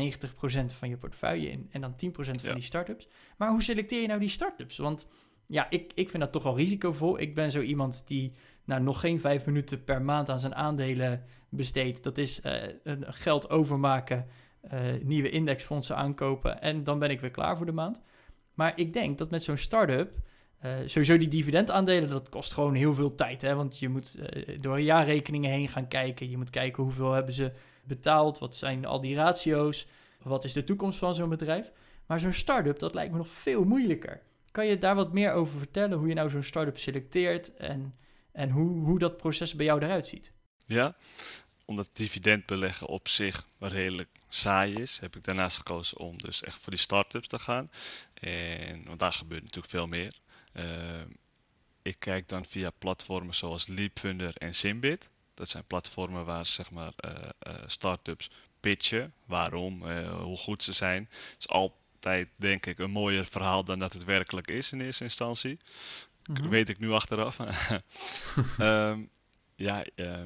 [0.67, 2.55] van je portefeuille in en dan 10% van ja.
[2.55, 3.09] die startups.
[3.37, 4.77] Maar hoe selecteer je nou die startups?
[4.77, 5.09] Want
[5.47, 7.21] ja, ik, ik vind dat toch wel risicovol.
[7.21, 8.33] Ik ben zo iemand die
[8.65, 12.03] nou, nog geen vijf minuten per maand aan zijn aandelen besteedt.
[12.03, 12.53] Dat is uh,
[13.01, 14.27] geld overmaken
[14.73, 18.01] uh, nieuwe indexfondsen aankopen en dan ben ik weer klaar voor de maand.
[18.55, 20.13] Maar ik denk dat met zo'n start-up,
[20.65, 23.43] uh, sowieso die dividendaandelen, dat kost gewoon heel veel tijd.
[23.43, 23.55] Hè?
[23.55, 24.19] Want je moet
[24.61, 26.31] door jaarrekeningen heen gaan kijken.
[26.31, 27.53] Je moet kijken hoeveel hebben ze
[27.85, 29.87] betaald, wat zijn al die ratio's,
[30.23, 31.73] wat is de toekomst van zo'n bedrijf.
[32.07, 34.23] Maar zo'n start-up, dat lijkt me nog veel moeilijker.
[34.55, 37.99] Kan je daar wat meer over vertellen, hoe je nou zo'n start-up selecteert en,
[38.33, 40.33] en hoe, hoe dat proces bij jou eruit ziet?
[40.67, 40.97] Ja,
[41.65, 46.73] omdat dividendbeleggen op zich redelijk saai is, heb ik daarnaast gekozen om dus echt voor
[46.73, 47.71] die start-ups te gaan.
[48.15, 50.21] En, want daar gebeurt natuurlijk veel meer.
[50.53, 51.01] Uh,
[51.83, 55.09] ik kijk dan via platformen zoals Leapfunder en Simbit.
[55.35, 61.09] Dat zijn platformen waar zeg maar uh, start-ups pitchen, waarom, hoe goed ze zijn.
[61.39, 61.49] Is
[62.05, 65.59] altijd denk ik een mooier verhaal dan dat het werkelijk is in eerste instantie.
[66.27, 66.49] Mm -hmm.
[66.49, 67.39] Weet ik nu achteraf.
[68.59, 69.11] um,
[69.69, 70.21] ja, uh,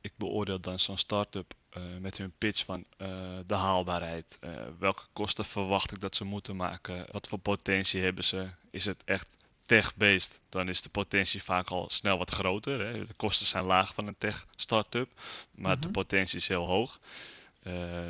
[0.00, 3.08] ik beoordeel dan zo'n start-up uh, met hun pitch van uh,
[3.46, 4.38] de haalbaarheid.
[4.78, 7.06] welke kosten verwacht ik dat ze moeten maken?
[7.10, 8.48] Wat voor potentie hebben ze?
[8.70, 9.26] Is het echt
[9.66, 10.40] tech-based?
[10.48, 12.86] Dan is de potentie vaak al snel wat groter.
[12.86, 13.06] Hè?
[13.06, 15.10] De kosten zijn laag van een tech-startup,
[15.50, 15.92] maar mm -hmm.
[15.92, 17.00] de potentie is heel hoog.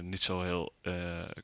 [0.01, 0.73] niet zo heel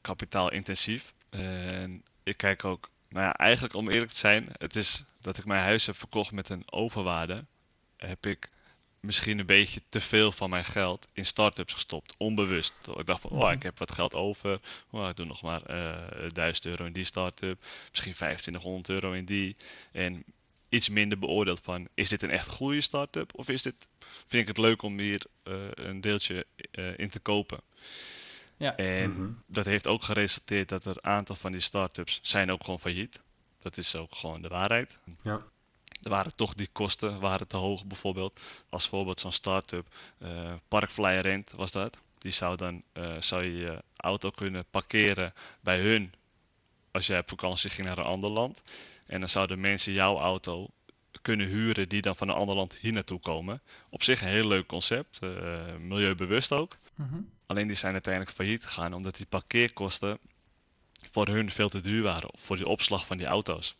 [0.00, 1.14] kapitaalintensief.
[1.30, 5.44] En ik kijk ook, nou ja, eigenlijk om eerlijk te zijn, het is dat ik
[5.44, 7.44] mijn huis heb verkocht met een overwaarde.
[7.96, 8.50] Heb ik
[9.00, 12.72] misschien een beetje te veel van mijn geld in start-ups gestopt, onbewust.
[12.96, 14.60] Ik dacht van, oh, ik heb wat geld over,
[14.90, 19.24] oh, ik doe nog maar uh, 1000 euro in die start-up, misschien 2500 euro in
[19.24, 19.56] die.
[19.92, 20.24] En
[20.68, 23.88] iets minder beoordeeld van, is dit een echt goede start-up of is dit,
[24.26, 27.60] vind ik het leuk om hier uh, een deeltje uh, in te kopen.
[28.56, 28.76] Ja.
[28.76, 29.42] En mm -hmm.
[29.46, 33.20] dat heeft ook geresulteerd dat er een aantal van die start-ups zijn ook gewoon failliet.
[33.58, 34.98] Dat is ook gewoon de waarheid.
[35.22, 35.40] Ja.
[36.02, 38.40] Er waren toch die kosten waren te hoog bijvoorbeeld.
[38.68, 39.86] Als voorbeeld zo'n start-up,
[40.18, 41.96] uh, Parkfly Rent was dat.
[42.18, 46.14] Die zou dan uh, zou je je auto kunnen parkeren bij hun
[46.90, 48.62] als jij op vakantie ging naar een ander land.
[49.06, 50.70] En dan zouden mensen jouw auto
[51.22, 53.62] kunnen huren die dan van een ander land hier naartoe komen.
[53.88, 56.76] Op zich een heel leuk concept, uh, milieubewust ook.
[56.94, 57.30] Mm -hmm.
[57.46, 60.18] Alleen die zijn uiteindelijk failliet gegaan omdat die parkeerkosten
[61.10, 62.30] voor hun veel te duur waren.
[62.34, 63.76] Voor die opslag van die auto's.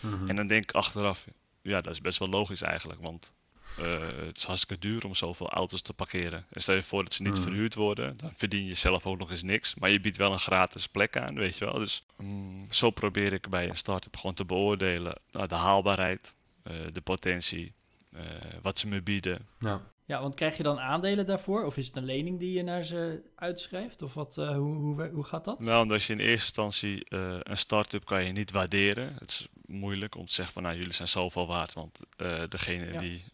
[0.00, 0.28] Mm-hmm.
[0.28, 1.26] En dan denk ik achteraf,
[1.62, 3.00] ja, dat is best wel logisch eigenlijk.
[3.00, 3.32] Want
[3.78, 6.46] uh, het is hartstikke duur om zoveel auto's te parkeren.
[6.50, 7.42] En stel je voor dat ze niet mm.
[7.42, 9.74] verhuurd worden, dan verdien je zelf ook nog eens niks.
[9.74, 11.78] Maar je biedt wel een gratis plek aan, weet je wel.
[11.78, 16.74] Dus mm, zo probeer ik bij een start-up gewoon te beoordelen nou, de haalbaarheid, uh,
[16.92, 17.72] de potentie,
[18.10, 18.20] uh,
[18.62, 19.48] wat ze me bieden.
[19.58, 19.82] Ja.
[20.06, 21.64] Ja, want krijg je dan aandelen daarvoor?
[21.64, 24.02] Of is het een lening die je naar ze uitschrijft?
[24.02, 25.60] Of wat, uh, hoe, hoe, hoe gaat dat?
[25.60, 29.16] Nou, omdat je in eerste instantie uh, een start-up kan je niet waarderen.
[29.18, 31.72] Het is moeilijk om te zeggen van nou, jullie zijn zoveel waard.
[31.72, 32.98] Want uh, degene ja.
[32.98, 33.24] die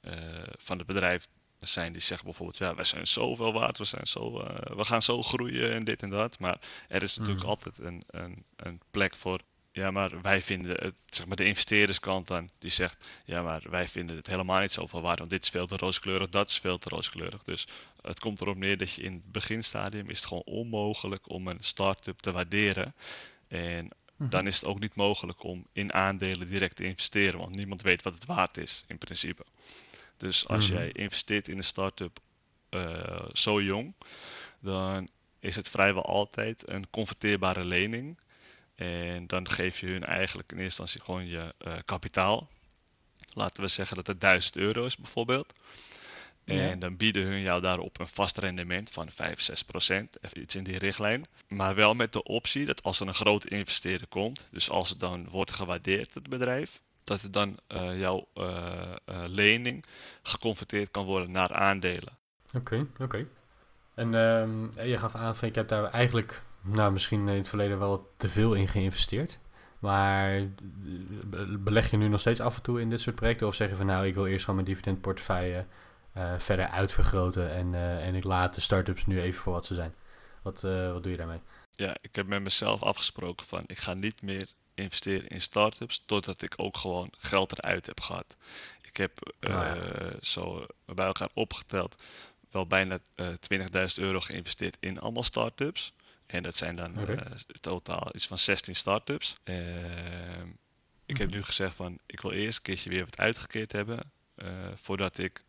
[0.59, 1.29] van het bedrijf
[1.59, 4.33] zijn, die zeggen bijvoorbeeld ja, wij zijn zoveel waard, we, zijn zo,
[4.77, 6.39] we gaan zo groeien en dit en dat.
[6.39, 7.51] Maar er is natuurlijk mm.
[7.51, 9.41] altijd een, een, een plek voor
[9.73, 13.89] ja, maar wij vinden het, zeg maar de investeerderskant dan, die zegt, ja, maar wij
[13.89, 16.79] vinden het helemaal niet zoveel waard, want dit is veel te rooskleurig, dat is veel
[16.79, 17.45] te rooskleurig.
[17.45, 17.69] Dus
[18.03, 21.59] het komt erop neer dat je in het beginstadium is het gewoon onmogelijk om een
[21.61, 22.95] start-up te waarderen.
[23.49, 24.31] En mm-hmm.
[24.31, 28.03] dan is het ook niet mogelijk om in aandelen direct te investeren, want niemand weet
[28.03, 29.45] wat het waard is, in principe.
[30.17, 30.85] Dus als mm-hmm.
[30.85, 32.19] jij investeert in een start-up
[32.71, 33.95] uh, zo jong,
[34.61, 38.19] dan is het vrijwel altijd een converteerbare lening
[38.81, 42.49] en dan geef je hun eigenlijk in eerste instantie gewoon je uh, kapitaal.
[43.35, 45.53] Laten we zeggen dat het 1000 euro is bijvoorbeeld.
[46.45, 46.75] En ja.
[46.75, 50.65] dan bieden hun jou daarop een vast rendement van 5, 6 procent, even iets in
[50.65, 51.27] die richtlijn.
[51.49, 55.01] Maar wel met de optie dat als er een grote investeerder komt, dus als het
[55.01, 58.95] dan wordt gewaardeerd, het bedrijf, dat het dan uh, jouw uh,
[59.27, 59.85] lening
[60.23, 62.19] geconverteerd kan worden naar aandelen.
[62.47, 63.03] Oké, okay, oké.
[63.03, 63.27] Okay.
[63.95, 67.79] En um, je gaf aan van ik heb daar eigenlijk nou, misschien in het verleden
[67.79, 69.39] wel te veel in geïnvesteerd.
[69.79, 70.45] Maar eh,
[71.59, 73.47] beleg je nu nog steeds af en toe in dit soort projecten?
[73.47, 75.67] Of zeg je van nou, ik wil eerst gewoon mijn dividendportefeuille
[76.17, 79.75] uh, verder uitvergroten en, uh, en ik laat de start-ups nu even voor wat ze
[79.75, 79.95] zijn?
[80.43, 81.41] Wat, wat doe je daarmee?
[81.71, 86.43] Ja, ik heb met mezelf afgesproken van ik ga niet meer investeren in start-ups totdat
[86.43, 88.37] ik ook gewoon geld eruit heb gehad.
[88.83, 89.73] Ik heb uh,
[90.21, 92.03] zo bij elkaar opgeteld
[92.51, 95.93] wel bijna uh, 20.000 euro geïnvesteerd in allemaal start-ups.
[96.31, 97.15] En dat zijn dan okay.
[97.15, 97.23] uh,
[97.61, 99.37] totaal iets van 16 start-ups.
[99.43, 100.49] Ehm,
[101.07, 101.37] ik heb mhm.
[101.37, 104.13] nu gezegd van ik wil eerst een keertje weer wat uitgekeerd hebben
[104.75, 105.45] voordat ik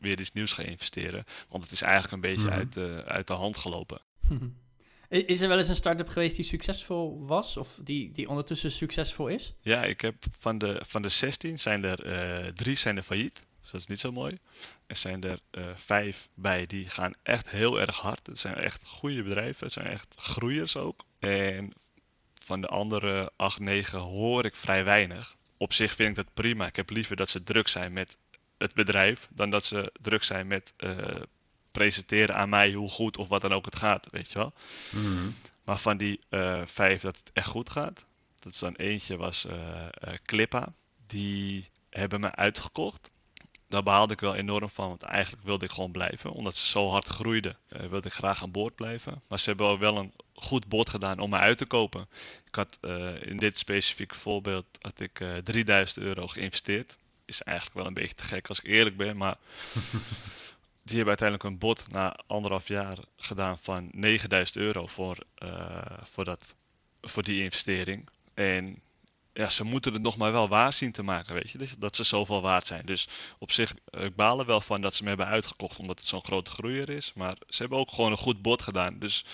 [0.00, 1.24] weer iets nieuws ga investeren.
[1.48, 2.58] Want het is eigenlijk een beetje mm-hmm.
[2.58, 4.00] uit, de, uit de hand gelopen.
[5.08, 9.28] Is er wel eens een start-up geweest die succesvol was of die, die ondertussen succesvol
[9.28, 9.54] is?
[9.60, 13.45] Ja, ik heb van de, van de 16 zijn er uh, drie zijn er failliet.
[13.66, 14.38] Dus dat is niet zo mooi.
[14.86, 18.26] Er zijn er uh, vijf bij die gaan echt heel erg hard.
[18.26, 19.64] Het zijn echt goede bedrijven.
[19.64, 21.04] Het zijn echt groeiers ook.
[21.18, 21.72] En
[22.34, 25.36] van de andere 8, 9 hoor ik vrij weinig.
[25.56, 26.66] Op zich vind ik dat prima.
[26.66, 28.16] Ik heb liever dat ze druk zijn met
[28.58, 31.22] het bedrijf dan dat ze druk zijn met uh,
[31.70, 34.52] presenteren aan mij hoe goed of wat dan ook het gaat, weet je wel.
[34.90, 35.30] Mhm.
[35.64, 38.04] Maar van die uh, vijf dat het echt goed gaat,
[38.38, 39.86] dat is dan eentje was uh,
[40.24, 40.72] Clippa.
[41.06, 43.10] Die hebben me uitgekocht.
[43.68, 46.30] Daar behaalde ik wel enorm van, want eigenlijk wilde ik gewoon blijven.
[46.30, 49.22] Omdat ze zo hard groeiden, wilde ik graag aan boord blijven.
[49.28, 52.08] Maar ze hebben wel een goed bod gedaan om me uit te kopen.
[52.46, 52.78] Ik had
[53.20, 56.96] in dit specifieke voorbeeld had ik 3000 euro geïnvesteerd.
[57.24, 59.36] Is eigenlijk wel een beetje te gek als ik eerlijk ben, maar
[60.86, 65.16] die hebben uiteindelijk een bod na anderhalf jaar gedaan van 9000 euro voor,
[66.02, 66.54] voor, dat,
[67.00, 68.08] voor die investering.
[68.34, 68.80] En
[69.36, 72.04] ja, ze moeten het nog maar wel waar zien te maken, weet je, dat ze
[72.04, 72.86] zoveel waard zijn.
[72.86, 75.98] Dus op zich, eh, ik baal er wel van dat ze me hebben uitgekocht omdat
[75.98, 77.12] het zo'n grote groeier is.
[77.14, 78.98] Maar ze hebben ook gewoon een goed bod gedaan.
[78.98, 79.24] Dus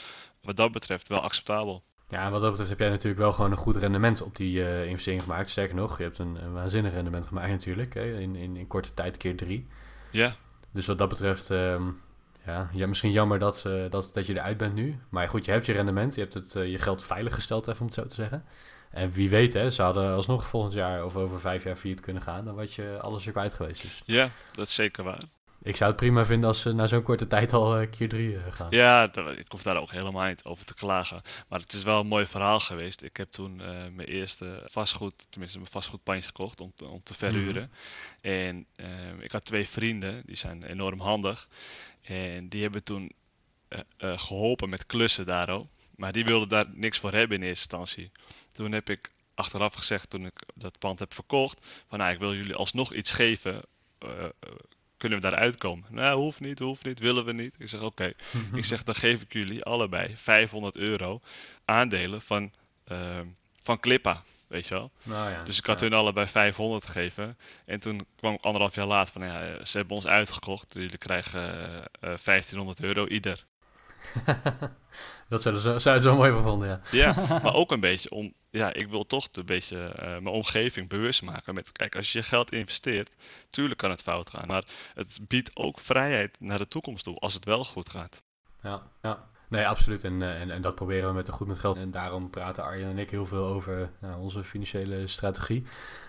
[0.41, 1.83] wat dat betreft wel acceptabel.
[2.09, 4.87] Ja, wat dat betreft heb jij natuurlijk wel gewoon een goed rendement op die uh,
[4.87, 5.51] investering gemaakt.
[5.51, 7.95] Sterker nog, je hebt een, een waanzinnig rendement gemaakt natuurlijk.
[7.95, 8.21] Hè?
[8.21, 9.67] In, in, in korte tijd keer drie.
[10.11, 10.37] Ja,
[10.71, 12.01] dus wat dat betreft, um,
[12.47, 14.99] ja, ja, misschien jammer dat, uh, dat, dat je eruit bent nu.
[15.09, 17.81] Maar goed, je hebt je rendement, je hebt het, uh, je geld veilig gesteld, even
[17.81, 18.45] om het zo te zeggen.
[18.93, 22.23] En wie weet, hè, ze hadden alsnog volgend jaar of over vijf jaar failliet kunnen
[22.23, 22.45] gaan.
[22.45, 23.83] Dan was je alles er kwijt geweest.
[23.83, 24.03] Dus.
[24.05, 25.23] Ja, dat is zeker waar.
[25.63, 28.39] Ik zou het prima vinden als ze na zo'n korte tijd al uh, keer drie
[28.51, 28.67] gaan.
[28.71, 31.21] Ja, ik hoef daar ook helemaal niet over te klagen.
[31.49, 33.03] Maar het is wel een mooi verhaal geweest.
[33.03, 37.15] Ik heb toen uh, mijn eerste vastgoed, tenminste mijn vastgoedpandje gekocht om te, om te
[37.15, 37.63] verhuren.
[37.63, 38.31] Mm.
[38.31, 38.67] En
[39.21, 41.49] ik had twee vrienden, die zijn enorm handig.
[42.03, 43.13] En die hebben toen
[43.99, 45.69] geholpen met klussen daarop.
[45.97, 48.11] Maar die wilden daar niks voor hebben in eerste instantie.
[48.53, 52.35] Toen heb ik achteraf gezegd, toen ik dat pand heb verkocht, van nou, ik wil
[52.35, 53.63] jullie alsnog iets geven
[55.03, 55.85] kunnen we daaruit komen?
[55.89, 57.55] Nou, hoeft niet, hoeft niet, willen we niet.
[57.59, 58.13] Ik zeg, oké.
[58.61, 61.21] ik zeg, dan geef ik jullie allebei 500 euro
[61.65, 62.53] aandelen van,
[62.89, 63.21] uh,
[63.61, 64.23] van Clippa.
[64.47, 64.91] Weet je wel?
[65.03, 65.87] Nou ja, dus ik had ja.
[65.87, 67.39] hun allebei 500 gegeven.
[67.65, 70.75] En toen kwam ik anderhalf jaar later van, ja, ze hebben ons uitgekocht.
[70.75, 73.47] Jullie krijgen uh, uh, 1500 euro ieder.
[75.29, 76.81] dat zouden ze, zou zo mooi gevonden, ja.
[76.91, 78.33] Ja, maar ook een beetje om...
[78.51, 81.73] Ja, ik wil toch een beetje uh, mijn omgeving bewust maken met...
[81.73, 83.11] Kijk, als je je geld investeert,
[83.51, 84.47] tuurlijk kan het fout gaan.
[84.47, 88.23] Maar het biedt ook vrijheid naar de toekomst toe, als het wel goed gaat.
[88.63, 89.31] Ja, ja.
[89.53, 90.05] Nee, absoluut.
[90.05, 91.77] En, en, en dat proberen we met de Goed met Geld.
[91.77, 95.65] En daarom praten Arjen en ik heel veel over uh, onze financiële strategie.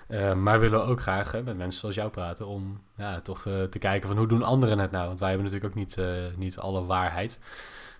[0.08, 3.46] Uh, maar willen we ook graag hè, met mensen zoals jou praten om ja, toch
[3.46, 5.08] uh, te kijken van hoe doen anderen het nou?
[5.08, 5.98] Want wij hebben natuurlijk ook niet,
[6.38, 7.40] niet alle waarheid.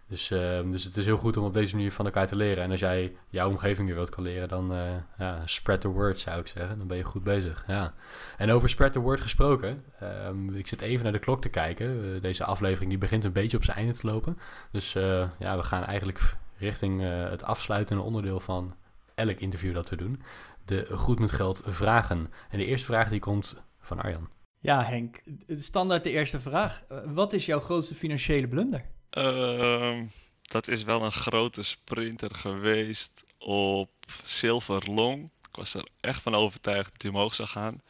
[0.08, 2.64] Dus, uh, dus het is heel goed om op deze manier van elkaar te leren.
[2.64, 6.20] En als jij jouw omgeving weer wilt kan leren, dan uh, ja, spread the word
[6.20, 6.78] zou ik zeggen.
[6.78, 7.64] Dan ben je goed bezig.
[7.68, 7.94] Ja.
[8.38, 9.84] En over spread the word gesproken.
[10.04, 12.06] Um, ik zit even naar de klok te kijken.
[12.06, 14.38] Uh, deze aflevering die begint een beetje op zijn einde te lopen.
[14.72, 14.94] Dus
[15.40, 18.76] ja, we gaan eigenlijk richting het afsluitende onderdeel van
[19.16, 20.22] elk interview dat we doen.
[20.66, 22.32] De goed met geld vragen.
[22.50, 24.30] En de eerste vraag die komt van Arjan.
[24.60, 26.84] Ja Henk, standaard de eerste vraag.
[27.06, 28.86] wat is jouw grootste financiële blunder?
[29.18, 30.02] Uh,
[30.42, 33.92] dat is wel een grote sprinter geweest op
[34.24, 35.30] Silver Long.
[35.50, 37.82] Ik was er echt van overtuigd dat hij omhoog zou gaan.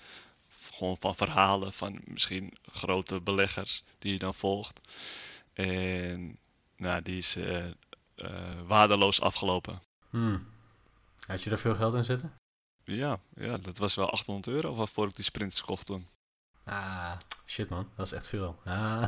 [0.74, 4.80] Gewoon van verhalen van misschien grote beleggers die je dan volgt.
[5.54, 6.38] En
[6.78, 7.66] nou, die is uh,
[8.16, 9.82] uh, waardeloos afgelopen.
[10.10, 10.48] Hmm.
[11.28, 12.34] Had je daar veel geld in zitten?
[12.84, 16.08] Ja, ja, dat was wel 800 euro waarvoor ik die sprinters kocht toen.
[16.64, 18.60] Ah, shit man, dat is echt veel.
[18.66, 19.04] Ah.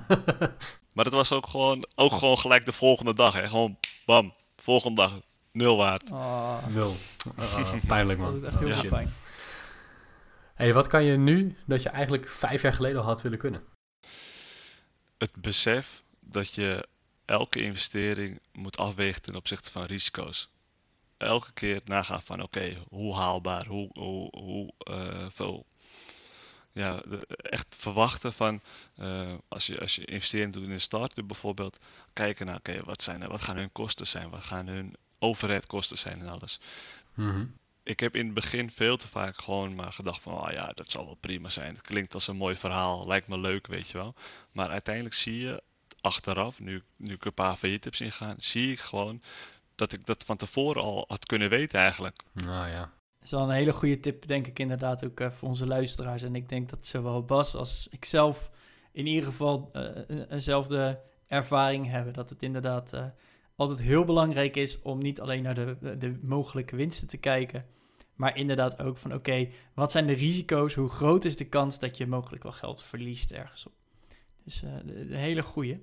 [0.94, 3.34] maar het was ook gewoon, ook gewoon gelijk de volgende dag.
[3.34, 3.48] Hè?
[3.48, 5.20] Gewoon bam, volgende dag,
[5.52, 6.12] nul waard.
[6.12, 6.68] Oh.
[6.68, 6.96] Nul.
[7.40, 8.32] Uh, pijnlijk man.
[8.42, 8.90] Dat is echt heel Oh, veel shit.
[8.92, 9.14] pijn.
[10.56, 13.64] Hey, wat kan je nu dat je eigenlijk vijf jaar geleden al had willen kunnen?
[15.18, 16.88] Het besef dat je
[17.26, 20.50] elke investering moet afwegen ten opzichte van risico's.
[21.18, 25.66] elke keer nagaan van oké, hoe haalbaar, hoe, hoe, hoe uh, veel
[26.76, 27.02] ja,
[27.38, 28.62] echt verwachten van
[29.00, 31.80] uh, als, je, als je investering doet in een start-up bijvoorbeeld,
[32.14, 35.98] kijken naar oké, wat zijn er, wat gaan hun kosten zijn, wat gaan hun overheadkosten
[35.98, 36.60] zijn en alles.
[37.14, 37.46] Mhm.
[37.84, 40.92] Ik heb in het begin veel te vaak gewoon maar gedacht van, oh ja, dat
[40.92, 41.76] zal wel prima zijn.
[41.76, 44.16] Het klinkt als een mooi verhaal, lijkt me leuk, weet je wel.
[44.52, 45.64] Maar uiteindelijk zie je
[46.02, 49.22] achteraf, nu, nu ik een paar failliet heb zien gaan, zie ik gewoon
[49.76, 52.24] dat ik dat van tevoren al had kunnen weten eigenlijk.
[52.34, 52.92] Nou ja.
[53.26, 56.24] Is wel een hele goede tip, denk ik inderdaad ook uh, voor onze luisteraars.
[56.24, 58.52] En ik denk dat zowel Bas als ik zelf
[58.92, 62.14] in ieder geval uh, eenzelfde ervaring hebben.
[62.14, 63.06] Dat het inderdaad uh,
[63.56, 67.66] altijd heel belangrijk is om niet alleen naar de, de mogelijke winsten te kijken.
[68.16, 70.74] Maar inderdaad ook van oké, wat zijn de risico's?
[70.74, 73.74] Hoe groot is de kans dat je mogelijk wel geld verliest ergens op?
[74.44, 75.80] Dus een hele goede.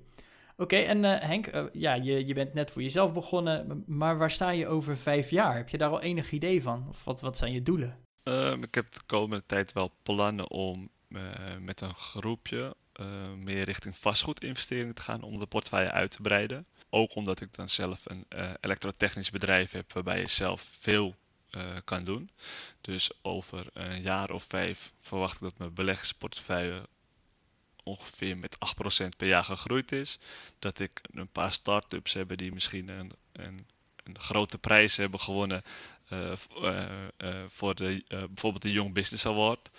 [0.57, 4.31] Oké, en uh, Henk, uh, ja, je, je bent net voor jezelf begonnen, maar waar
[4.31, 5.55] sta je over vijf jaar?
[5.55, 6.85] Heb je daar al enig idee van?
[6.89, 7.97] Of wat, wat zijn je doelen?
[8.23, 11.21] Um, ik heb de komende tijd wel plannen om uh,
[11.59, 12.75] met een groepje
[13.37, 16.65] meer richting vastgoedinvesteringen te gaan om de portefeuille uit te breiden.
[16.89, 18.25] Ook omdat ik dan zelf een
[18.61, 21.15] elektrotechnisch bedrijf heb waarbij je zelf veel
[21.83, 22.29] kan doen.
[22.81, 26.87] Dus over een jaar of vijf verwacht ik dat mijn beleggingsportefeuille
[27.83, 28.57] ongeveer met
[29.05, 30.19] 8% per jaar gegroeid is.
[30.59, 33.67] Dat ik een paar start-ups heb die misschien een, een,
[34.03, 35.63] een grote prijs hebben gewonnen
[36.09, 36.85] uh, uh,
[37.17, 39.69] uh, voor de, bijvoorbeeld de Young Business Award.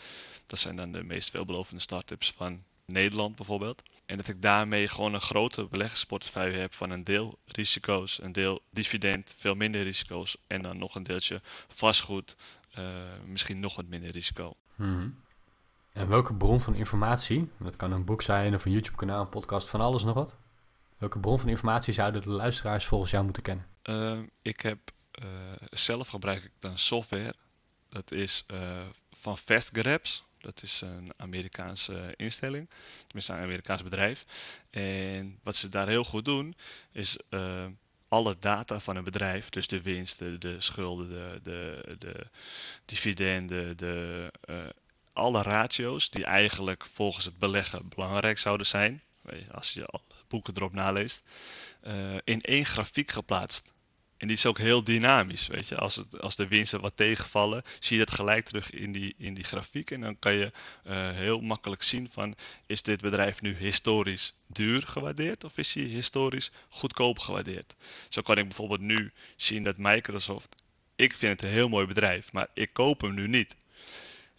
[0.46, 3.82] Dat zijn dan de meest veelbelovende start-ups van Nederland bijvoorbeeld.
[4.06, 8.62] En dat ik daarmee gewoon een grote beleggersportefeuille heb van een deel risico's, een deel
[8.70, 12.36] dividend, veel minder risico's en dan nog een deeltje vastgoed,
[13.26, 14.56] misschien nog wat minder risico.
[14.74, 15.23] Mm
[15.94, 19.68] en welke bron van informatie, dat kan een boek zijn of een YouTube-kanaal, een podcast,
[19.68, 20.34] van alles nog wat.
[20.98, 23.66] Welke bron van informatie zouden de luisteraars volgens jou moeten kennen?
[23.84, 24.78] Uh, ik heb
[25.22, 25.28] uh,
[25.70, 27.34] zelf gebruik ik dan software.
[27.88, 28.80] Dat is uh,
[29.12, 30.24] van FastGraphs.
[30.38, 32.70] Dat is een Amerikaanse instelling,
[33.06, 34.24] tenminste een Amerikaans bedrijf.
[34.70, 36.54] En wat ze daar heel goed doen,
[36.92, 37.18] is
[38.08, 42.26] alle data van een bedrijf, dus de winsten, de schulden, de, de, de
[42.84, 44.30] dividenden, de
[45.14, 49.02] alle ratio's die eigenlijk volgens het beleggen belangrijk zouden zijn,
[49.50, 51.22] als je boeken erop naleest,
[51.86, 53.72] uh, in één grafiek geplaatst.
[54.16, 55.76] En die is ook heel dynamisch, weet je.
[55.76, 59.34] Als, het, als de winsten wat tegenvallen, zie je dat gelijk terug in die, in
[59.34, 59.90] die grafiek.
[59.90, 60.52] En dan kan je
[60.86, 65.82] uh, heel makkelijk zien van, is dit bedrijf nu historisch duur gewaardeerd of is hij
[65.82, 67.74] historisch goedkoop gewaardeerd?
[68.08, 70.62] Zo kan ik bijvoorbeeld nu zien dat Microsoft,
[70.96, 73.56] ik vind het een heel mooi bedrijf, maar ik koop hem nu niet.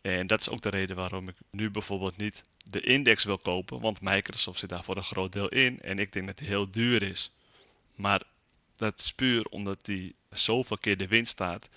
[0.05, 3.79] En dat is ook de reden waarom ik nu bijvoorbeeld niet de index wil kopen,
[3.79, 6.71] want Microsoft zit daar voor een groot deel in en ik denk dat die heel
[6.71, 7.31] duur is.
[7.95, 8.21] Maar
[8.75, 11.69] dat is puur omdat die zoveel keer de winst staat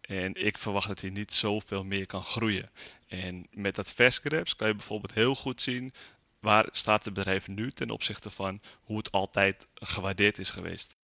[0.00, 2.70] en ik verwacht dat hij niet zoveel meer kan groeien.
[3.08, 5.92] En met dat fastgrabs kan je bijvoorbeeld heel goed zien
[6.40, 10.94] waar staat het bedrijf nu ten opzichte van hoe het altijd gewaardeerd is geweest.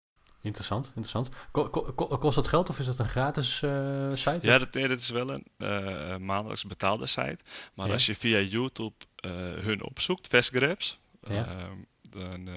[0.43, 1.29] Interessant, interessant.
[2.19, 4.39] kost dat geld of is dat een gratis uh, site?
[4.43, 7.39] Ja, dat, nee, dat is wel een uh, maandelijks betaalde site.
[7.75, 7.93] Maar ja.
[7.93, 9.31] als je via YouTube uh,
[9.65, 11.47] hun opzoekt, ja.
[11.47, 11.77] Ehm,
[12.11, 12.49] dan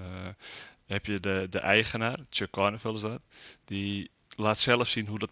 [0.86, 3.22] heb je de, de eigenaar, Chuck Carnival is dat,
[3.65, 5.32] die laat zelf zien hoe dat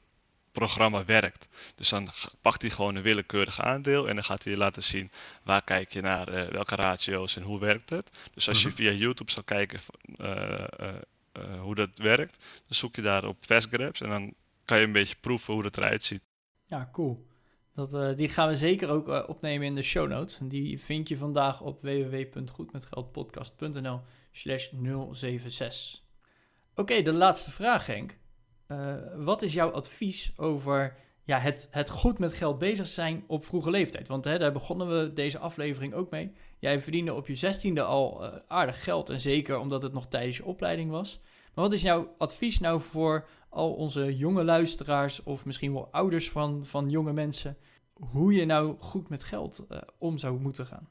[0.52, 1.48] programma werkt.
[1.76, 2.10] Dus dan
[2.42, 5.12] pakt hij gewoon een willekeurig aandeel en dan gaat hij laten zien
[5.44, 8.10] waar kijk je naar, welke ratio's en hoe werkt het.
[8.34, 9.80] Dus als je via YouTube zou kijken
[11.38, 12.38] uh, hoe dat werkt.
[12.39, 14.34] Dan zoek je daar op fastgrabs en dan
[14.65, 16.22] kan je een beetje proeven hoe het eruit ziet.
[16.65, 17.26] Ja, cool.
[17.74, 20.39] Dat, uh, die gaan we zeker ook uh, opnemen in de show notes.
[20.39, 24.70] En die vind je vandaag op www.goedmetgeldpodcast.nl slash
[25.12, 26.02] 076.
[26.76, 28.17] Oké, de laatste vraag Henk.
[29.15, 30.96] wat is jouw advies over
[31.32, 34.08] ja, het, het goed met geld bezig zijn op vroege leeftijd?
[34.08, 36.32] Want hè, daar begonnen we deze aflevering ook mee.
[36.60, 39.10] Jij verdiende op je zestiende al uh, aardig geld.
[39.10, 41.20] En zeker omdat het nog tijdens je opleiding was.
[41.54, 46.30] Maar wat is jouw advies nou voor al onze jonge luisteraars of misschien wel ouders
[46.30, 47.58] van, van jonge mensen?
[47.94, 50.89] Hoe je nou goed met geld uh, om zou moeten gaan?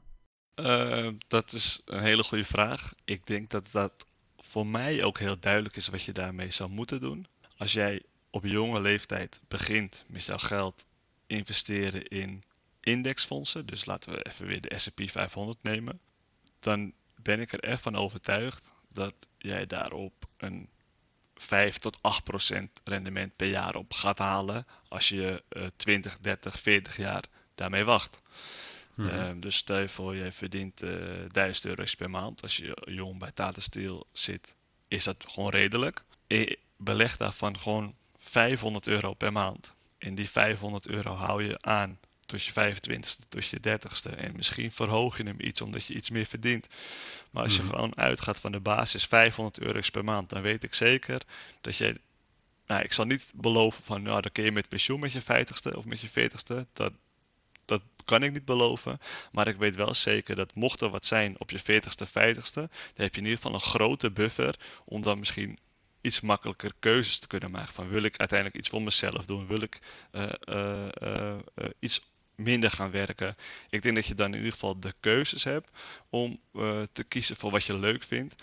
[0.55, 2.93] Uh, dat is een hele goede vraag.
[3.05, 4.05] Ik denk dat dat
[4.37, 7.27] voor mij ook heel duidelijk is wat je daarmee zou moeten doen.
[7.57, 10.85] Als jij op jonge leeftijd begint met jouw geld
[11.27, 12.43] investeren in
[12.79, 15.99] indexfondsen, dus laten we even weer de S&P 500 nemen,
[16.59, 20.69] dan ben ik er echt van overtuigd dat jij daarop een
[21.35, 26.59] 5 tot 8 procent rendement per jaar op gaat halen als je uh, 20, 30,
[26.59, 27.23] 40 jaar
[27.55, 28.21] daarmee wacht.
[28.93, 29.07] Hmm.
[29.07, 30.91] Uh, dus stel je voor, je verdient uh,
[31.27, 32.41] 1000 euro per maand.
[32.41, 34.55] Als je jong bij Tata Steel zit,
[34.87, 36.03] is dat gewoon redelijk.
[36.27, 39.73] E beleg daarvan gewoon 500 euro per maand.
[39.97, 44.15] En die 500 euro hou je aan tot je 25ste, tot je 30ste.
[44.15, 46.67] En misschien verhoog je hem iets omdat je iets meer verdient.
[47.31, 47.69] Maar als je Mhm.
[47.71, 51.21] gewoon uitgaat van de basis 500 euro's per maand, dan weet ik zeker
[51.61, 51.99] dat je.
[52.67, 55.77] Nou, ik zal niet beloven van, nou, dan kun je met pensioen met je 50ste
[55.77, 56.65] of met je 40ste.
[56.73, 56.93] Dat,
[57.65, 58.99] dat kan ik niet beloven.
[59.31, 62.69] Maar ik weet wel zeker dat mocht er wat zijn op je 40ste, 50ste, dan
[62.95, 64.55] heb je in ieder geval een grote buffer
[64.85, 65.59] om dan misschien
[66.01, 67.73] iets makkelijker keuzes te kunnen maken.
[67.73, 69.47] Van wil ik uiteindelijk iets voor mezelf doen?
[69.47, 69.79] Wil ik
[70.11, 71.39] eh, eh, eh,
[71.79, 73.35] iets minder gaan werken?
[73.69, 75.69] Ik denk dat je dan in ieder geval de keuzes hebt
[76.09, 76.39] om
[76.91, 78.35] te kiezen voor wat je leuk vindt.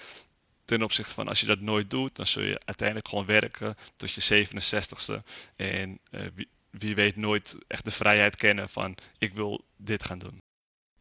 [0.64, 4.12] Ten opzichte van als je dat nooit doet, dan zul je uiteindelijk gewoon werken tot
[4.12, 5.26] je 67ste.
[5.56, 6.00] En
[6.34, 10.40] wie, wie weet nooit echt de vrijheid kennen van ik wil dit gaan doen.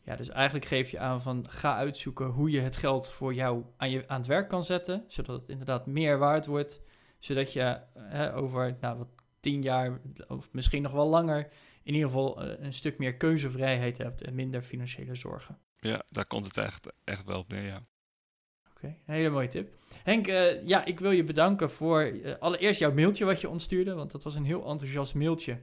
[0.08, 3.64] Ja, dus eigenlijk geef je aan van ga uitzoeken hoe je het geld voor jou
[3.78, 6.82] aan, je, aan het werk kan zetten, zodat het inderdaad meer waard wordt,
[7.20, 9.08] zodat je hè, over nou, wat
[9.40, 11.50] tien jaar of misschien nog wel langer
[11.84, 15.58] in ieder geval eh, een stuk meer keuzevrijheid hebt en minder financiële zorgen.
[15.80, 17.82] Ja, daar komt het echt, echt wel op neer, ja.
[18.76, 19.76] Oké, hele mooie tip.
[20.04, 23.64] Henk, eh, ja, ik wil je bedanken voor eh, allereerst jouw mailtje wat je ons
[23.64, 25.60] stuurde, want dat was een heel enthousiast mailtje.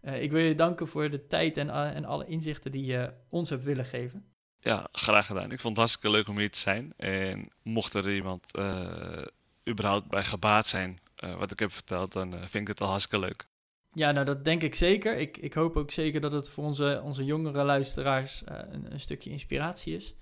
[0.00, 3.12] Eh, ik wil je danken voor de tijd en, eh, en alle inzichten die je
[3.28, 4.24] ons hebt willen geven.
[4.60, 5.52] Ja, graag gedaan.
[5.52, 6.92] Ik vond het hartstikke leuk om hier te zijn.
[6.96, 9.22] En mocht er iemand eh,
[9.68, 10.98] überhaupt bij gebaat zijn
[11.38, 13.44] wat ik heb verteld, dan vind ik het al hartstikke leuk.
[13.92, 15.18] Ja, nou dat denk ik zeker.
[15.18, 19.30] Ik, ik hoop ook zeker dat het voor onze, onze jongere luisteraars een, een stukje
[19.30, 20.14] inspiratie is.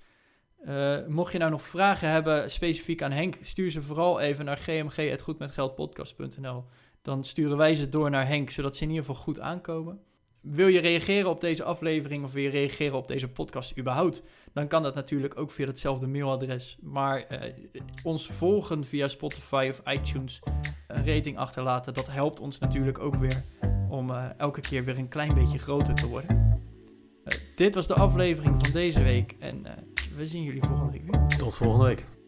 [1.07, 6.65] Mocht je nou nog vragen hebben specifiek aan Henk, stuur ze vooral even naar gmg.goedmetgeldpodcast.nl.
[7.09, 9.99] Dan sturen wij ze door naar Henk, zodat ze in ieder geval goed aankomen.
[10.41, 14.23] Wil je reageren op deze aflevering of wil je reageren op deze podcast überhaupt?
[14.53, 16.77] Dan kan dat natuurlijk ook via hetzelfde mailadres.
[16.81, 17.53] Maar eh,
[18.03, 20.41] ons volgen via Spotify of iTunes,
[20.87, 23.43] een rating achterlaten, dat helpt ons natuurlijk ook weer
[23.89, 26.59] om eh, elke keer weer een klein beetje groter te worden.
[27.23, 29.65] Eh, dit was de aflevering van deze week en
[30.15, 31.27] we zien jullie volgende week weer.
[31.37, 32.18] Tot volgende week.